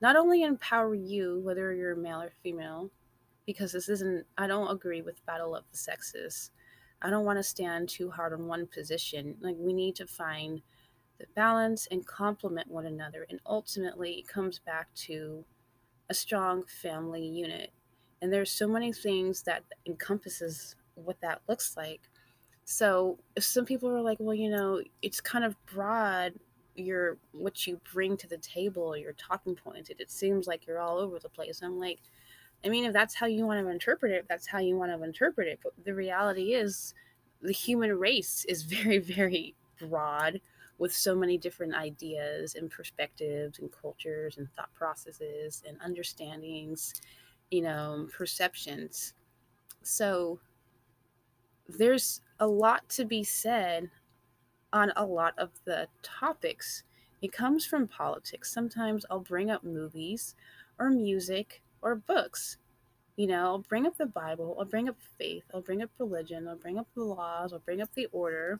[0.00, 2.90] not only empower you, whether you're male or female,
[3.46, 6.50] because this isn't, I don't agree with battle of the sexes.
[7.00, 9.36] I don't want to stand too hard on one position.
[9.40, 10.62] Like, we need to find
[11.18, 13.26] the balance and complement one another.
[13.30, 15.44] And ultimately, it comes back to
[16.08, 17.70] a strong family unit.
[18.20, 22.00] And there's so many things that encompasses what that looks like.
[22.64, 26.34] So some people are like, well, you know, it's kind of broad
[26.74, 29.90] your what you bring to the table, your talking points.
[29.90, 31.60] It, it seems like you're all over the place.
[31.62, 31.98] I'm like,
[32.64, 35.02] I mean, if that's how you want to interpret it, that's how you want to
[35.02, 35.60] interpret it.
[35.62, 36.94] But the reality is,
[37.40, 40.40] the human race is very, very broad
[40.82, 46.92] with so many different ideas and perspectives and cultures and thought processes and understandings,
[47.52, 49.14] you know, perceptions.
[49.84, 50.40] So
[51.68, 53.90] there's a lot to be said
[54.72, 56.82] on a lot of the topics.
[57.22, 58.52] It comes from politics.
[58.52, 60.34] Sometimes I'll bring up movies
[60.80, 62.56] or music or books.
[63.14, 66.48] You know, I'll bring up the Bible, I'll bring up faith, I'll bring up religion,
[66.48, 68.58] I'll bring up the laws, I'll bring up the order.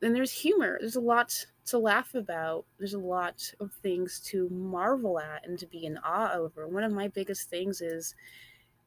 [0.00, 0.76] Then there's humor.
[0.80, 2.64] There's a lot to laugh about.
[2.78, 6.66] There's a lot of things to marvel at and to be in awe over.
[6.68, 8.14] One of my biggest things is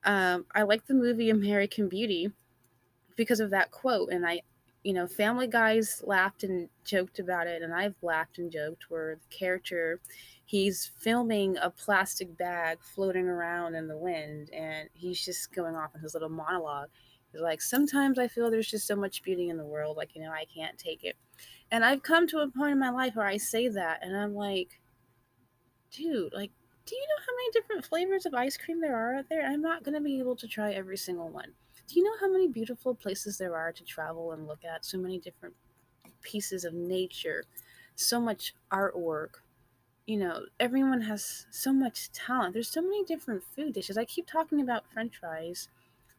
[0.04, 2.32] um, I like the movie American Beauty
[3.16, 4.12] because of that quote.
[4.12, 4.42] And I,
[4.84, 9.16] you know, Family Guys laughed and joked about it, and I've laughed and joked where
[9.16, 10.00] the character
[10.50, 15.94] he's filming a plastic bag floating around in the wind and he's just going off
[15.94, 16.90] in his little monologue
[17.34, 20.32] like sometimes i feel there's just so much beauty in the world like you know
[20.32, 21.16] i can't take it
[21.72, 24.34] and i've come to a point in my life where i say that and i'm
[24.34, 24.80] like
[25.92, 26.52] dude like
[26.86, 29.62] do you know how many different flavors of ice cream there are out there i'm
[29.62, 31.54] not going to be able to try every single one
[31.88, 34.98] do you know how many beautiful places there are to travel and look at so
[34.98, 35.56] many different
[36.22, 37.46] pieces of nature
[37.96, 39.42] so much artwork
[40.06, 42.54] you know, everyone has so much talent.
[42.54, 43.98] There's so many different food dishes.
[43.98, 45.70] I keep talking about french fries.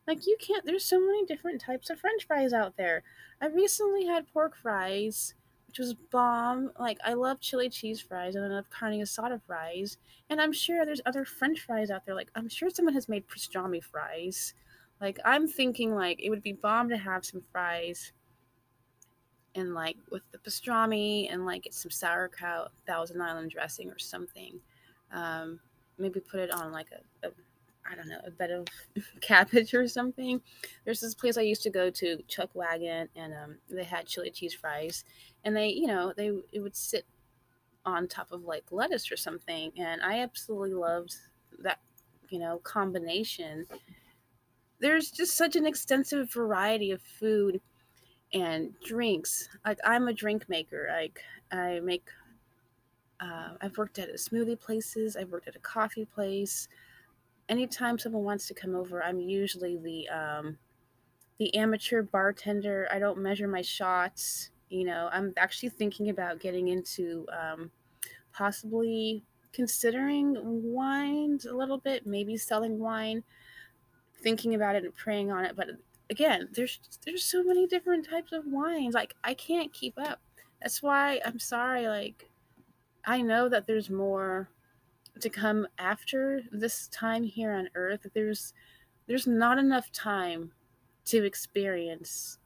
[0.06, 3.02] Like, you can't, there's so many different types of french fries out there.
[3.40, 5.34] I recently had pork fries,
[5.66, 6.72] which was bomb.
[6.78, 9.98] Like, I love chili cheese fries and I love carne asada fries.
[10.28, 12.14] And I'm sure there's other french fries out there.
[12.14, 14.54] Like, I'm sure someone has made pastrami fries.
[15.00, 18.12] Like, I'm thinking, like, it would be bomb to have some fries
[19.54, 24.60] and like with the pastrami and like get some sauerkraut, Thousand Island dressing or something.
[25.12, 25.60] Um,
[25.98, 27.30] maybe put it on like a, a
[27.90, 28.66] I don't know, a bed of
[29.20, 30.40] cabbage or something.
[30.84, 34.30] There's this place I used to go to, Chuck Wagon, and um, they had chili
[34.30, 35.04] cheese fries,
[35.44, 37.06] and they, you know, they it would sit
[37.84, 41.16] on top of like lettuce or something, and I absolutely loved
[41.62, 41.80] that,
[42.28, 43.66] you know, combination.
[44.78, 47.60] There's just such an extensive variety of food
[48.32, 49.48] and drinks.
[49.64, 50.88] Like I'm a drink maker.
[50.90, 51.20] Like
[51.52, 52.08] I make.
[53.20, 55.14] Uh, I've worked at a smoothie places.
[55.14, 56.68] I've worked at a coffee place.
[57.50, 60.56] Anytime someone wants to come over, I'm usually the um,
[61.38, 62.88] the amateur bartender.
[62.90, 64.50] I don't measure my shots.
[64.70, 67.70] You know, I'm actually thinking about getting into um,
[68.32, 73.24] possibly considering wines a little bit, maybe selling wine,
[74.22, 75.56] thinking about it and praying on it.
[75.56, 75.70] But
[76.08, 78.94] again, there's there's so many different types of wines.
[78.94, 80.20] Like I can't keep up.
[80.62, 81.88] That's why I'm sorry.
[81.88, 82.30] Like
[83.04, 84.48] I know that there's more
[85.22, 88.06] to come after this time here on Earth.
[88.14, 88.52] There's
[89.06, 90.52] there's not enough time
[91.06, 92.38] to experience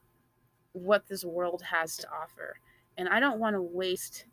[0.72, 2.57] what this world has to offer,
[2.97, 4.27] and I don't want to waste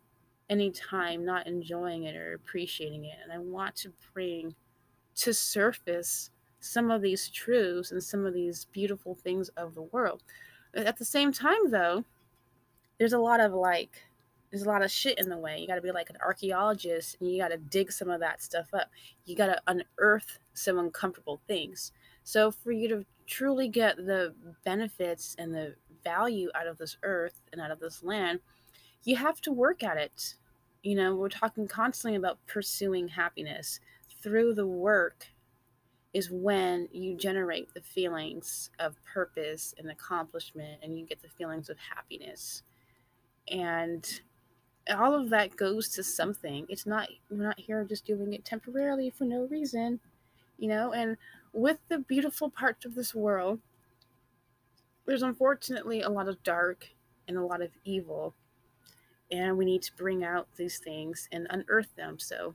[0.50, 3.16] any time not enjoying it or appreciating it.
[3.22, 4.54] And I want to bring
[5.16, 6.30] to surface
[6.60, 10.22] some of these truths and some of these beautiful things of the world.
[10.74, 12.04] At the same time, though,
[12.98, 14.02] there's a lot of like,
[14.52, 15.58] there's a lot of shit in the way.
[15.58, 18.42] You got to be like an archaeologist and you got to dig some of that
[18.42, 18.90] stuff up.
[19.24, 21.92] You got to unearth some uncomfortable things.
[22.22, 25.74] So, for you to truly get the benefits and the
[26.04, 28.40] value out of this earth and out of this land,
[29.04, 30.34] you have to work at it.
[30.82, 33.80] You know, we're talking constantly about pursuing happiness
[34.22, 35.26] through the work
[36.12, 41.70] is when you generate the feelings of purpose and accomplishment and you get the feelings
[41.70, 42.62] of happiness
[43.50, 44.20] and
[44.90, 49.10] all of that goes to something it's not we're not here just doing it temporarily
[49.10, 50.00] for no reason
[50.58, 51.16] you know and
[51.52, 53.60] with the beautiful parts of this world
[55.06, 56.88] there's unfortunately a lot of dark
[57.28, 58.34] and a lot of evil
[59.30, 62.54] and we need to bring out these things and unearth them so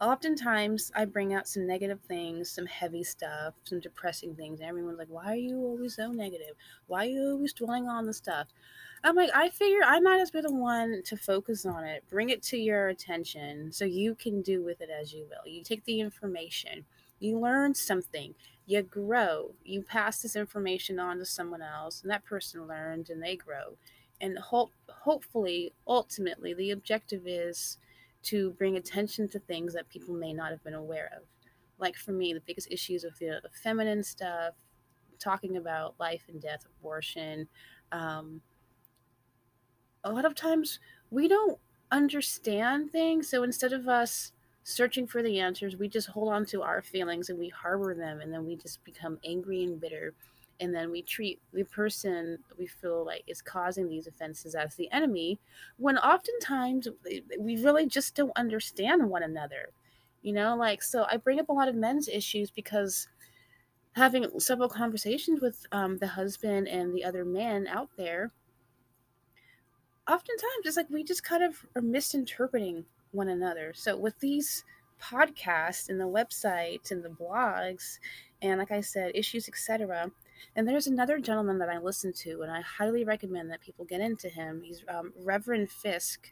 [0.00, 4.98] oftentimes I bring out some negative things, some heavy stuff, some depressing things, and everyone's
[4.98, 6.54] like, Why are you always so negative?
[6.86, 8.48] Why are you always dwelling on the stuff?
[9.04, 12.04] I'm like, I figure I might as well be the one to focus on it,
[12.10, 15.50] bring it to your attention so you can do with it as you will.
[15.50, 16.84] You take the information,
[17.20, 18.34] you learn something,
[18.66, 23.22] you grow, you pass this information on to someone else, and that person learns and
[23.22, 23.76] they grow.
[24.20, 27.78] And hope, hopefully, ultimately, the objective is
[28.24, 31.22] to bring attention to things that people may not have been aware of.
[31.78, 34.54] Like for me, the biggest issues of the feminine stuff,
[35.20, 37.46] talking about life and death, abortion.
[37.92, 38.40] Um,
[40.04, 40.80] a lot of times
[41.10, 41.58] we don't
[41.90, 43.28] understand things.
[43.28, 44.32] So instead of us
[44.64, 48.20] searching for the answers, we just hold on to our feelings and we harbor them,
[48.20, 50.14] and then we just become angry and bitter.
[50.60, 54.90] And then we treat the person we feel like is causing these offenses as the
[54.90, 55.38] enemy,
[55.76, 56.88] when oftentimes
[57.38, 59.68] we really just don't understand one another.
[60.22, 63.06] You know, like, so I bring up a lot of men's issues because
[63.92, 68.32] having several conversations with um, the husband and the other men out there,
[70.08, 73.72] oftentimes it's like we just kind of are misinterpreting one another.
[73.74, 74.64] So with these
[75.00, 77.98] podcasts and the websites and the blogs
[78.42, 80.10] and like I said, issues, etc.
[80.56, 84.00] And there's another gentleman that I listen to, and I highly recommend that people get
[84.00, 84.62] into him.
[84.64, 86.30] He's um, Reverend Fisk.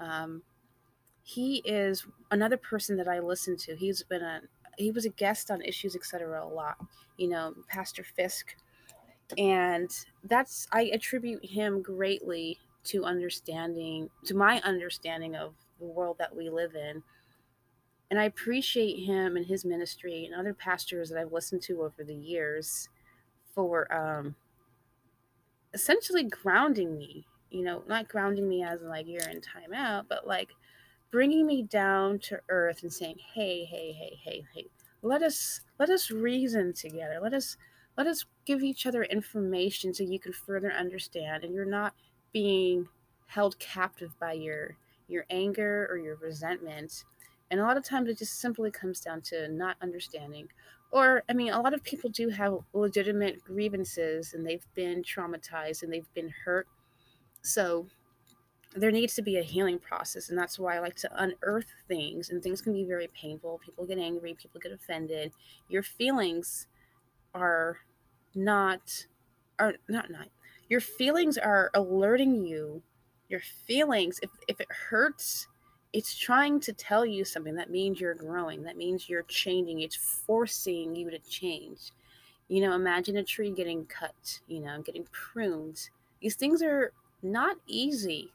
[0.00, 0.42] Um,
[1.22, 3.76] he is another person that I listen to.
[3.76, 4.40] He's been a
[4.78, 6.42] he was a guest on issues, etc.
[6.42, 6.76] a lot.
[7.18, 8.56] You know, Pastor Fisk,
[9.36, 9.90] and
[10.24, 16.50] that's I attribute him greatly to understanding to my understanding of the world that we
[16.50, 17.02] live in.
[18.10, 22.04] And I appreciate him and his ministry and other pastors that I've listened to over
[22.04, 22.88] the years
[23.54, 24.34] for um,
[25.74, 27.26] essentially grounding me.
[27.50, 30.50] You know, not grounding me as like you're in timeout, but like
[31.10, 34.66] bringing me down to earth and saying, "Hey, hey, hey, hey, hey,
[35.02, 37.18] let us let us reason together.
[37.20, 37.56] Let us
[37.96, 41.94] let us give each other information so you can further understand, and you're not
[42.32, 42.88] being
[43.26, 44.76] held captive by your
[45.08, 47.04] your anger or your resentment.
[47.50, 50.48] And a lot of times it just simply comes down to not understanding.
[50.90, 55.82] Or, I mean, a lot of people do have legitimate grievances and they've been traumatized
[55.82, 56.66] and they've been hurt.
[57.42, 57.86] So
[58.74, 60.30] there needs to be a healing process.
[60.30, 62.30] And that's why I like to unearth things.
[62.30, 63.60] And things can be very painful.
[63.64, 65.32] People get angry, people get offended.
[65.68, 66.66] Your feelings
[67.34, 67.78] are
[68.34, 69.06] not,
[69.58, 70.28] are not, not,
[70.72, 72.82] your feelings are alerting you.
[73.28, 75.46] Your feelings if, if it hurts
[75.92, 77.54] it's trying to tell you something.
[77.56, 78.62] That means you're growing.
[78.62, 79.80] That means you're changing.
[79.80, 81.90] It's forcing you to change.
[82.48, 85.90] You know imagine a tree getting cut you know getting pruned.
[86.22, 88.32] These things are not easy.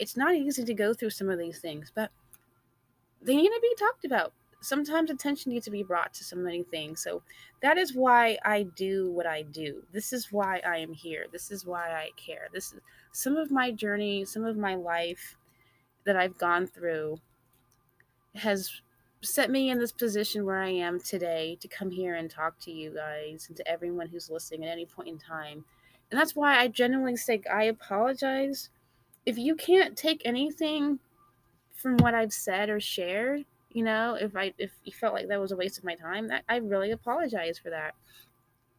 [0.00, 2.10] It's not easy to go through some of these things but
[3.20, 4.32] they need to be talked about
[4.64, 7.02] sometimes attention needs to be brought to so many things.
[7.02, 7.22] So
[7.62, 9.82] that is why I do what I do.
[9.92, 11.26] This is why I am here.
[11.30, 12.48] This is why I care.
[12.52, 12.80] This is
[13.12, 15.36] some of my journey, some of my life
[16.04, 17.20] that I've gone through
[18.34, 18.82] has
[19.20, 22.70] set me in this position where I am today to come here and talk to
[22.70, 25.64] you guys and to everyone who's listening at any point in time.
[26.10, 28.70] And that's why I genuinely say I apologize.
[29.24, 30.98] If you can't take anything
[31.74, 33.44] from what I've said or shared,
[33.74, 36.28] you know if i if you felt like that was a waste of my time
[36.28, 37.94] that i really apologize for that.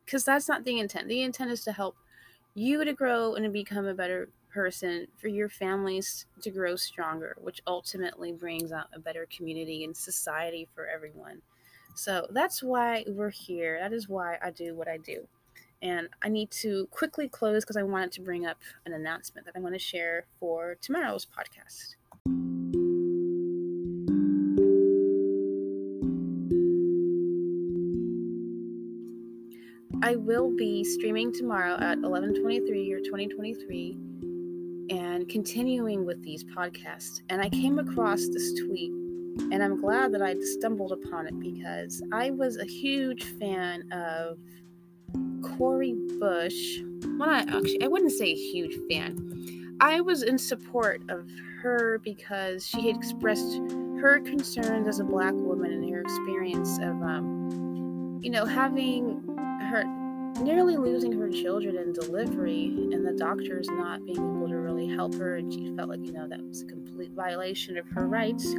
[0.03, 1.07] Because that's not the intent.
[1.07, 1.95] The intent is to help
[2.53, 7.35] you to grow and to become a better person for your families to grow stronger
[7.41, 11.41] which ultimately brings out a better community and society for everyone.
[11.95, 13.77] So that's why we're here.
[13.79, 15.27] That is why i do what i do.
[15.81, 19.55] And i need to quickly close because i wanted to bring up an announcement that
[19.57, 22.64] i want to share for tomorrow's podcast
[30.05, 33.97] I will be streaming tomorrow at 11:23 or 2023
[34.91, 37.23] and continuing with these podcasts.
[37.29, 38.91] And I came across this tweet
[39.51, 44.37] and I'm glad that I stumbled upon it because I was a huge fan of
[45.41, 46.81] Cori Bush.
[47.17, 49.77] Well, I actually I wouldn't say a huge fan.
[49.79, 51.27] I was in support of
[51.63, 53.57] her because she had expressed
[54.01, 59.14] her concerns as a black woman and her experience of um, you know having
[60.45, 65.13] nearly losing her children in delivery and the doctors not being able to really help
[65.15, 68.53] her and she felt like you know that was a complete violation of her rights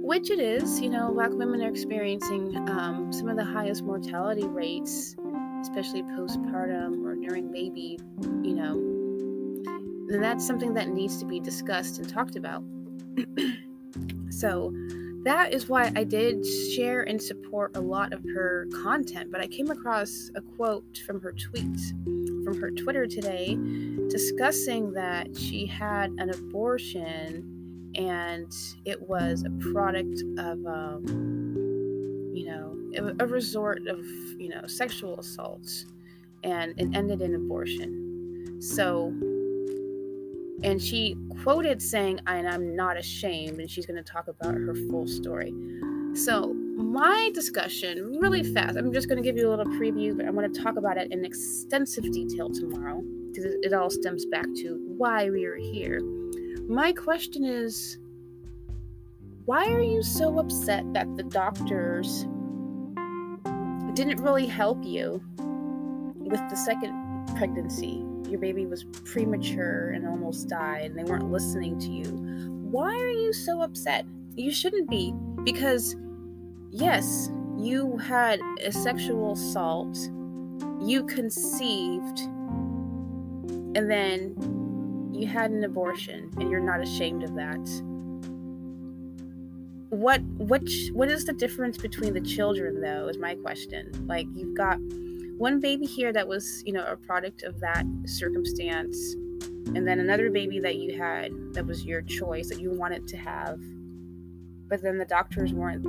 [0.00, 4.46] which it is you know black women are experiencing um, some of the highest mortality
[4.46, 5.16] rates
[5.60, 7.98] especially postpartum or during baby
[8.42, 8.72] you know.
[10.10, 12.62] And that's something that needs to be discussed and talked about.
[14.30, 14.72] So
[15.28, 19.30] that is why I did share and support a lot of her content.
[19.30, 21.78] But I came across a quote from her tweet,
[22.44, 23.58] from her Twitter today,
[24.08, 28.50] discussing that she had an abortion and
[28.86, 31.04] it was a product of, um,
[32.32, 34.02] you know, a resort of,
[34.38, 35.68] you know, sexual assault
[36.42, 38.62] and it ended in abortion.
[38.62, 39.12] So,
[40.62, 44.74] and she quoted saying, and I'm not ashamed, and she's going to talk about her
[44.90, 45.54] full story.
[46.14, 50.26] So, my discussion, really fast, I'm just going to give you a little preview, but
[50.26, 54.46] I'm going to talk about it in extensive detail tomorrow because it all stems back
[54.58, 56.00] to why we are here.
[56.68, 57.98] My question is
[59.44, 62.26] why are you so upset that the doctors
[63.94, 65.22] didn't really help you
[66.16, 68.04] with the second pregnancy?
[68.28, 72.04] Your baby was premature and almost died, and they weren't listening to you.
[72.70, 74.04] Why are you so upset?
[74.36, 75.14] You shouldn't be,
[75.44, 75.96] because
[76.70, 79.96] yes, you had a sexual assault,
[80.80, 82.20] you conceived,
[83.74, 84.34] and then
[85.12, 87.66] you had an abortion, and you're not ashamed of that.
[89.90, 93.90] What which what is the difference between the children though is my question.
[94.06, 94.78] Like you've got
[95.38, 99.14] one baby here that was, you know, a product of that circumstance,
[99.74, 103.16] and then another baby that you had that was your choice that you wanted to
[103.16, 103.60] have,
[104.68, 105.84] but then the doctors weren't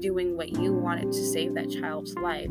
[0.00, 2.50] doing what you wanted to save that child's life.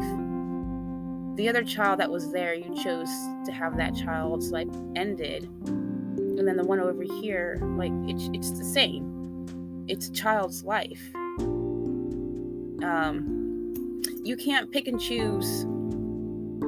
[1.35, 3.09] The other child that was there, you chose
[3.45, 5.43] to have that child's life ended.
[5.65, 9.85] And then the one over here, like it's it's the same.
[9.87, 11.13] It's a child's life.
[12.83, 15.65] Um, you can't pick and choose.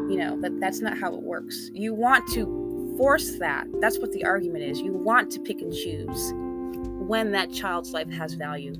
[0.10, 1.70] You know that that's not how it works.
[1.74, 3.68] You want to force that.
[3.80, 4.80] That's what the argument is.
[4.80, 6.34] You want to pick and choose
[7.08, 8.76] when that child's life has value.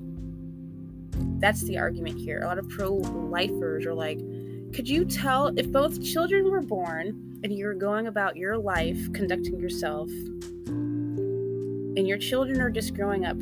[1.40, 2.42] That's the argument here.
[2.42, 4.20] A lot of pro lifers are like,
[4.74, 9.60] could you tell if both children were born and you're going about your life conducting
[9.60, 10.10] yourself
[10.68, 13.38] and your children are just growing up?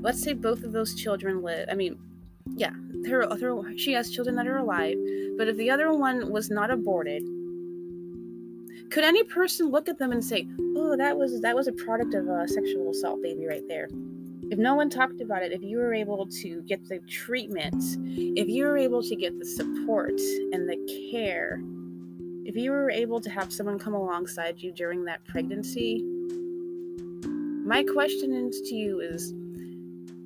[0.00, 1.68] Let's say both of those children live.
[1.70, 1.98] I mean,
[2.56, 4.96] yeah, they're, they're, she has children that are alive,
[5.36, 7.22] but if the other one was not aborted,
[8.90, 12.14] could any person look at them and say, "Oh, that was that was a product
[12.14, 13.88] of a sexual assault baby right there"?
[14.50, 18.48] if no one talked about it, if you were able to get the treatment, if
[18.48, 20.18] you were able to get the support
[20.52, 21.60] and the care,
[22.44, 26.00] if you were able to have someone come alongside you during that pregnancy,
[27.64, 29.34] my question to you is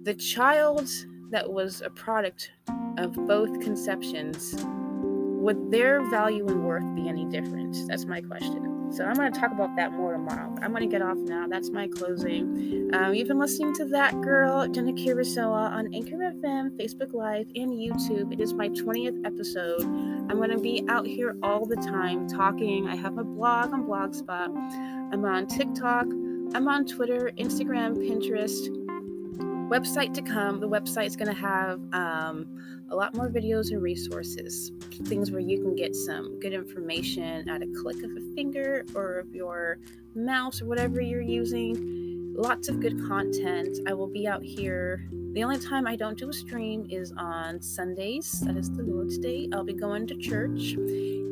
[0.02, 0.90] the child
[1.30, 2.50] that was a product
[2.98, 7.76] of both conceptions, would their value and worth be any different?
[7.88, 8.70] That's my question.
[8.92, 10.52] So I'm going to talk about that more tomorrow.
[10.62, 11.46] I'm going to get off now.
[11.46, 12.90] That's my closing.
[12.92, 17.70] Um, you've been listening to that girl, Jenna Kurosawa, on Anchor FM, Facebook Live, and
[17.70, 18.32] YouTube.
[18.32, 19.82] It is my 20th episode.
[19.82, 22.88] I'm going to be out here all the time talking.
[22.88, 24.48] I have a blog on Blogspot.
[25.12, 26.06] I'm on TikTok.
[26.52, 28.79] I'm on Twitter, Instagram, Pinterest
[29.70, 30.58] website to come.
[30.58, 34.72] The website is going to have um, a lot more videos and resources,
[35.04, 39.20] things where you can get some good information at a click of a finger or
[39.20, 39.78] of your
[40.16, 42.34] mouse or whatever you're using.
[42.36, 43.78] Lots of good content.
[43.86, 45.06] I will be out here.
[45.34, 48.40] The only time I don't do a stream is on Sundays.
[48.40, 49.48] That is the Lord's Day.
[49.52, 50.74] I'll be going to church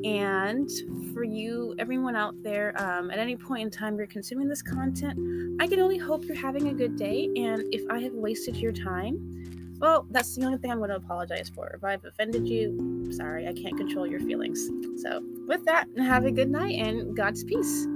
[0.04, 0.70] and
[1.12, 5.18] for you, everyone out there, um, at any point in time you're consuming this content,
[5.60, 7.28] I can only hope you're having a good day.
[7.36, 9.38] And if I have wasted your time,
[9.80, 11.68] well, that's the only thing I'm going to apologize for.
[11.68, 14.68] If I've offended you, sorry, I can't control your feelings.
[15.02, 17.86] So, with that, have a good night and God's peace.